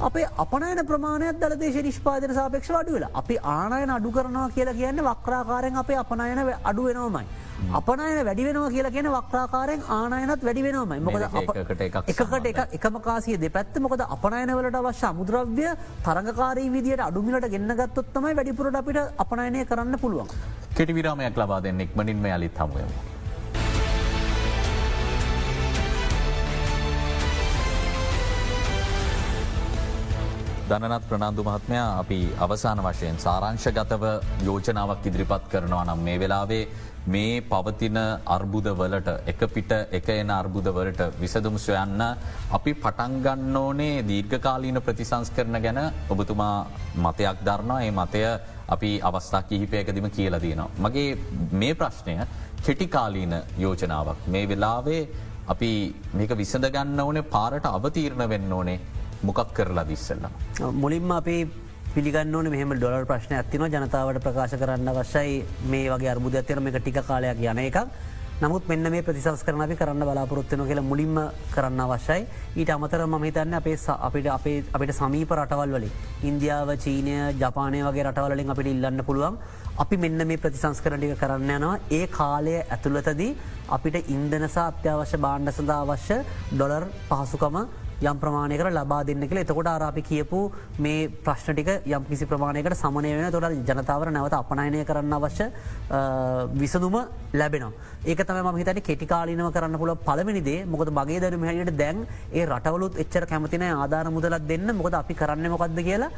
[0.00, 3.10] අපේ අපනයන ප්‍රමාණයක් දළදේශ නිෂ්පාදන සාපේක්ෂ අඩු වෙලා.
[3.14, 6.82] අපි ආනායන අඩු කරනවා කියලා කියන්න වක්්‍රාකාරයෙන් අපේ අපනයන අඩු
[7.78, 12.96] අපනයන වැඩි වෙනවා කියලා කියන වක්්‍රාකාරයෙන් ආනයනත් වැඩි වෙනවමයි මොකද ඒකට එකක් එකකට එක එකම
[13.06, 15.68] කාසිය දෙපැත්ත මොකද අපනයනවලට අවශ්‍ය අමුද්‍රව්‍ය
[16.08, 20.28] තරගකාරී විදියට අඩුමිලට ගෙන්න්නගත්තොත්තමයි වැඩිපුරට අපිට අපනයනය කරන්න පුළුවන්.
[20.74, 22.92] කෙටිවිරාමයක් ලබා දෙන්න එක්මනින්ම අලිත් හමුවම.
[30.70, 34.04] දනත් ප්‍රනාාන්දු මහත්මයා අපි අවසාන වශයෙන් සාරංශගතව
[34.48, 36.60] යෝජනාවක් ඉදිරිපත් කරනවා නම් මේ වෙලාවේ
[37.06, 37.96] මේ පවතින
[38.26, 42.02] අර්බුදවලට එක පිට එක එන අර්බුදවලට විසදුම් සොයන්න
[42.50, 48.22] අපි පටන්ගන්න ඕනේ දීර්ඝකාලීන ප්‍රතිසංස් කරන ගැන ඔබතුමා මතයක් දරනවා ඒ මතය
[48.68, 50.70] අපි අවස්ථා කිහිපයකදිම කියලා දයනවා.
[50.78, 51.18] මගේ
[51.52, 52.14] මේ ප්‍රශ්නය
[52.58, 55.02] කෙටිකාලීන යෝජනාවක් මේ වෙලාවේ
[55.46, 55.70] අපි
[56.12, 58.80] මේක විසඳගන්න ඕනේ පාරට අවතීරණ වෙන්න ඕනේ
[59.22, 60.32] මොකක් කරලා දිස්සල්ලම.
[60.72, 61.48] මුලින්ම අපේ
[61.94, 65.32] පිළිගන්න මෙහම ඩොලර් ප්‍රශ්න ඇතින ජනතාවට ප්‍රකාශ කරන්න වශයි
[65.70, 67.78] මේ වගේ අර්බුද ඇතින එක ටික කාලයක් යන එකක්.
[68.40, 71.18] නමුත් මෙන්න මේ ප්‍රතිසස් කරන අපි කරන්න බලාපොරොත්වන කියලා මුලින්ම
[71.54, 72.28] කරන්න අවශ්‍යයි.
[72.56, 75.90] ඊට අමතර ම හිතන්න අපේ අපිට අපේ අපිට සමීප රටවල් වලින්
[76.22, 79.36] ඉන්දියාව චීනය ජපානය වගේ රටවලින් අපිට ඉල්ලන්න පුළුවන්.
[79.76, 81.76] අපි මෙන්න මේ ප්‍රතිසංස්කරටික කරන්න යනවා.
[81.90, 83.36] ඒ කාලය ඇතුළතදී
[83.68, 86.22] අපිට ඉන්දනසා අත්‍යවශ්‍ය බාණ්ඩ සඳ අවශ්‍ය
[86.54, 87.64] ඩොලර් පහසුකම
[88.00, 89.38] යම් ප්‍රමාණයකට ලබා දෙන්න කියල.
[89.38, 90.40] එතකොට ආරාපි කියපු
[90.78, 95.46] මේ ප්‍රශ්නටික යම් කිසි ප්‍රමාණයකට සමනය වෙන තොට ජනතාවර නැවත අපනයනය කරන්න අවශ්‍ය
[96.54, 96.96] විසඳුම
[97.34, 97.72] ලැබෙනවා.
[98.04, 103.26] ඒක තම හිතට කෙටිකාලීනව කරන්න පුල පලමිනිදේ මොකද මගේ දරම හැට දැන් ඒ රටවලුත් එච්චර
[103.26, 104.76] කැමතින ආධාර මුදලත් දෙන්න.
[104.76, 106.10] මොකද අපි කරන්න මොකක්ද කියලා?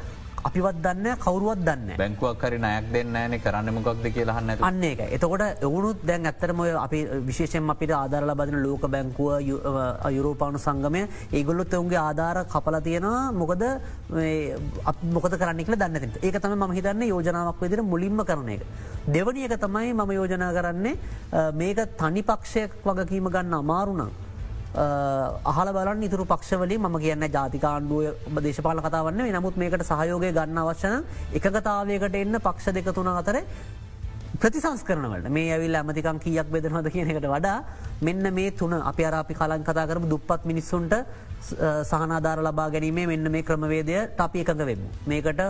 [0.43, 5.63] අපිවත් දන්න කවරුවත් දන්න බැංකුවක් කරි නයක් දෙන්න න කරන්න මොකක්ද කියලාහන්න අන්න එක එතකොට
[5.67, 9.41] එවුණුත් දැන් ඇත්තරම අපි විශේෂෙන් අපිට ආධරල බදින ලෝක බැංකුව
[10.17, 13.63] යුරෝපානු සංගමය ඒගොල්ලොත් එවුන්ගේ ආධාර කපල තියෙනවා මොකද
[15.13, 18.61] මොකද කරන්නෙක් දන්න ඒක තම ම හිතන්න යෝජනාවක් විදිර මුලින්ම කරන එක.
[19.07, 20.97] දෙවනි එක තමයි මම යෝජනා කරන්නේ
[21.53, 24.11] මේක තනි පක්ෂයක් වගකීම ගන්න අමාරුනම්.
[24.75, 32.15] අහල බලන් ඉතුරු පක්ෂවලින් ම කියන්න ජාතිකාණ්ඩුව දේශපාල කතාවන්න නමුත් මේකට සහයෝගය ගන්න අවශ්‍යන එකගතාවයකට
[32.15, 33.37] එන්න පක්ෂ දෙක තුන අතර
[34.35, 37.57] ප්‍රතිසංස් කරනවට මේ ඇවිල් ඇමතිකම් කියක් බෙදනවද කියන එකට වඩා
[38.01, 40.95] මෙන්න මේ තුන අපි අරාපි කලන් කතා කරම දුප්පත් මිනිස්සුන්ට
[41.83, 44.87] සහනාධාර ලබා ගැනීමේ මෙන්න මේ ක්‍රමවේදය ටපි එකඟ වෙමු.
[45.05, 45.41] මේකට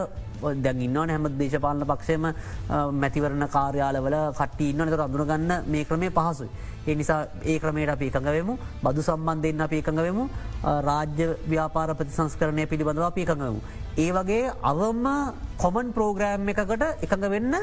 [0.59, 2.27] දැගන්නවන හැම දේශපාලන පක්ෂයම
[2.95, 6.49] මැතිවරණ කාර්යාලවල කට්ටි ඉන්න තර අඳුරගන්න මේ ක්‍රමේ පහසුයි.
[6.87, 8.53] ඒ නිසා ඒ ක්‍රමයට අපි එකඟවෙමු
[8.83, 10.23] බදු සම්බන්ධයෙන් අපි එකඟවෙමු
[10.87, 13.61] රාජ්‍ය ව්‍යාපාර ප්‍රතිසංස්කරණය පිළිබඳව අපි එකඟවමු.
[13.97, 15.05] ඒ වගේ අවම
[15.63, 17.55] කොමන් ප්‍රෝග්‍රෑම් එකකට එකඟ වෙන්න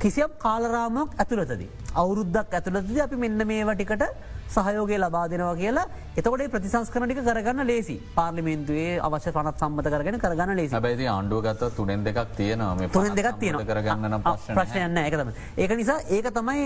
[0.00, 1.70] කිසියම් කාලරාමක් ඇතුළතදී.
[1.94, 4.04] අවුරුද්දක් ඇතුළතද අපි මෙන්න මේ වටිකට
[4.48, 5.86] සහයෝගේ ලබා දෙනවා කියලා.
[6.16, 7.96] එතකොට ප්‍රතිසංස්කරටික කරගන්න ලේසි.
[8.14, 10.80] පාර්ලිමෙන්තුවේ අවශ්‍ය පනත් සම්මත කරගෙන කරගන්න ලේසි.
[10.80, 12.88] බැති ආණ්ඩුව ගත්ත තුනෙන් දෙකක් තියෙනවා.
[12.88, 14.18] තුනෙන් දෙකක් තියෙන කරගන්න
[14.50, 16.64] ප්‍රශ්නයන්න එකතම ඒක නිසා ඒක තමයි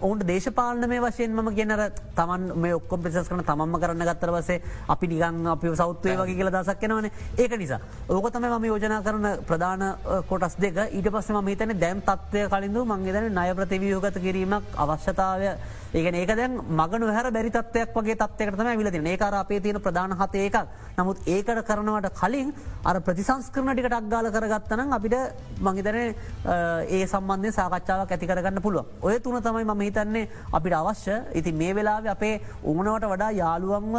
[0.00, 1.82] ඔවුන්ට දේශපාලන මේ වශයෙන් ම ගෙනර
[2.14, 4.58] තමන් මේ ඔක්කොම් ප්‍රසස් කරන තමන්ම කරන්න ගත්තර වසේ
[4.88, 9.26] අපි නිගන් අපි සෞත්වය වගේ කියල දසක් කෙනවන ඒක නිසා ඕක තම ම යෝජනා කරන
[9.46, 9.84] ප්‍රධාන
[10.28, 10.76] කොටස් දෙක.
[10.90, 15.50] ඊට පස්ස ම හිතන දැම් තත්වය කලින්ඳ මංගේදන ණය ප්‍රතිවියෝගත කිරීමක් අවශ්‍යතාවය
[15.94, 20.66] ඒකන ඒක දැන් මගනු හැර බැරිතත්වයක් වගේ තත්වයකටම විලති ඒකර අපේ තියෙන ප්‍රධාන හත ඒකක්
[20.96, 22.52] නමුත් ඒකට කරනවට කලින්
[22.84, 25.14] අර ප්‍රතිසංස්කරනටිකට අක්ගාල කරගත්තනම් අපිට
[25.60, 31.16] මහිතන ඒ සම්බන්ධය සාකච්ඡාවක් ඇති කරගන්න පුළුව ඔය තුන තමයි ම හිතන්නේ අපිට අවශ්‍ය.
[31.34, 33.94] ඉති මේ වෙලාව අපේ උමනවට වඩා යාළුවන්ම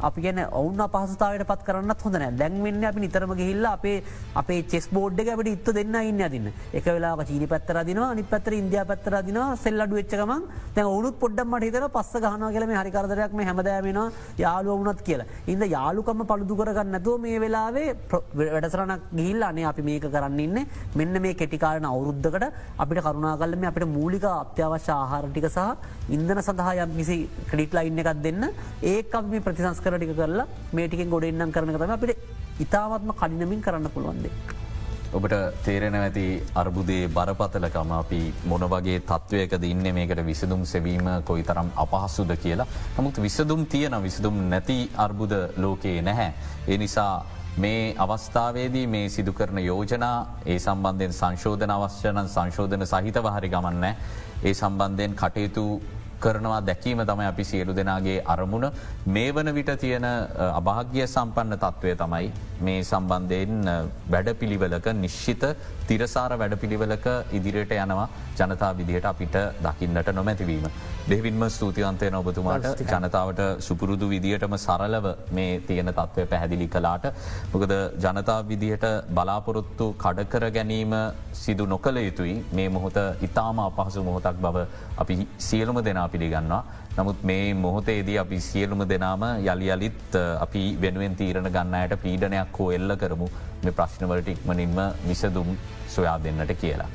[0.00, 4.02] අපි ගැන ඔවුන් පහසතාවට පත් කරන්න හොඳන දැන්වෙන්න අපි නිතරම ගහිල්ල අපේ
[4.34, 6.52] අපේ චෙස් බෝඩ් අපට ඉත්ත දෙන්න ඉන්න අදින්න.
[6.72, 10.32] එක වෙලා චීනි පැත්තර දින අනි පැතර ඉන්දයා පැත්තර දින සෙල්ලඩු වෙච්චකම
[10.74, 14.06] තැ ඔවුනුත් පොඩ්ඩම් මට හිතර පස්ස ගහන කියල මේ හරිකරදරයක් මේ හැමදෑමෙනවා
[14.44, 15.26] යාලුව වුණත් කියලා.
[15.52, 17.88] ඉද යාලුකම පළුදු කරගන්න නැතුව මේ වෙලාවේ
[18.34, 20.58] වැඩසරනක් ගිල්ල අනේ අපි මේක කරන්න ඉන්න
[21.00, 22.46] මෙන්න මේ කෙටිකාරන අවුරුද්ධකට
[22.84, 27.18] අපිට කරුණාගල්ලම අපිට මූලික අත්‍යවශ්‍ය ආහාරටික සහ ඉන්දන සඳහා යම් කිසි
[27.50, 28.44] ක්‍රඩිට්ලා ඉන්න එකක් දෙන්න
[28.94, 32.16] ඒක මේ ප්‍රතිසංස්කර ටික කරලා මේටිකෙන් ගොඩ එන්නම් කරන තම අපිට
[32.60, 34.57] ඉතාමත්ම කඩිනමින් කරන්න පුළුවන්දේ.
[35.10, 35.34] ඔබට
[35.64, 42.32] තේරෙන ඇති අර්බුදේ බරපතලකම අපි මොන වගේ තත්ත්වයක ඉන්න මේකට විසදුම් සෙවීම කොයි තරම් අපහසුද
[42.36, 42.66] කියලා.
[42.98, 46.32] නමුත් විසදුම් තියෙන විසදුම් නැති අර්බුද ලෝකයේ නැහැ.
[46.66, 47.24] ඒ නිසා
[47.56, 53.86] මේ අවස්ථාවේදී මේ සිදු කරන යෝජනා ඒ සම්බන්ධයෙන් සංශෝධන අවශ්‍යන සංශෝධන සහිතව හරි ගමන්න.
[54.40, 55.64] ඒ සම්බන්ධයෙන් කටයුතු
[56.24, 58.66] කරනවා දැකීම තමයි අපි සියලු දෙනාගේ අරමුණ.
[59.14, 60.06] මේ වන විට තියෙන
[60.60, 62.30] අභාග්‍ය සම්පන්න තත්ත්වය තමයි
[62.68, 63.68] මේ සම්බන්ධයෙන්
[64.14, 65.44] වැඩ පිළිවෙලක නිශ්ෂිත
[65.88, 67.06] තිරසාර වැඩ පිළිවෙලක
[67.38, 68.06] ඉදිරියට යනවා
[68.38, 69.36] ජනතා විදිහට අපිට
[69.66, 70.66] දකින්නට නොමැතිවීම.
[71.10, 77.06] දෙවින්ම ස්තුතිවන්තය ඔබතුමාට ජනතාවට සුපුරුදු විදිහටම සරලව මේ තියෙන තත්ත්වය පැහැදිලි කලාට.
[77.52, 77.72] මොකද
[78.04, 78.86] ජනතා විදිහට
[79.18, 80.92] බලාපොරොත්තු කඩකර ගැනීම
[81.34, 84.66] සිදු නොකළ යුතුයි මේ මොහොත ඉතාම අපහසු මොහොතක් බව
[84.96, 86.62] අපි සියලුම දෙනා පිළිගන්නවා.
[86.98, 92.94] නමුත් මේ මොහොතේදී අපි සියලුම දෙනාම යළි අලිත් අපි වෙනුවෙන් තීරණ ගන්නයට පීඩනයක් හෝ එල්ල
[93.02, 93.28] කරමු
[93.64, 95.50] මේ ප්‍රශ්නවලට ඉක්මනින්ම විසදුම්
[95.96, 96.90] සොයා දෙන්නට කියලා.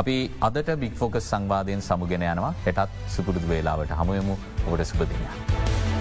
[0.00, 0.16] අපි
[0.48, 4.36] අදට බික්‍ෆෝකස් සංවාධයෙන් සමුගෙන යනවා හෙටත් සුපුරුදු වේලාවට හමුවමු
[4.66, 5.95] ඔබට සුපදිනයක්.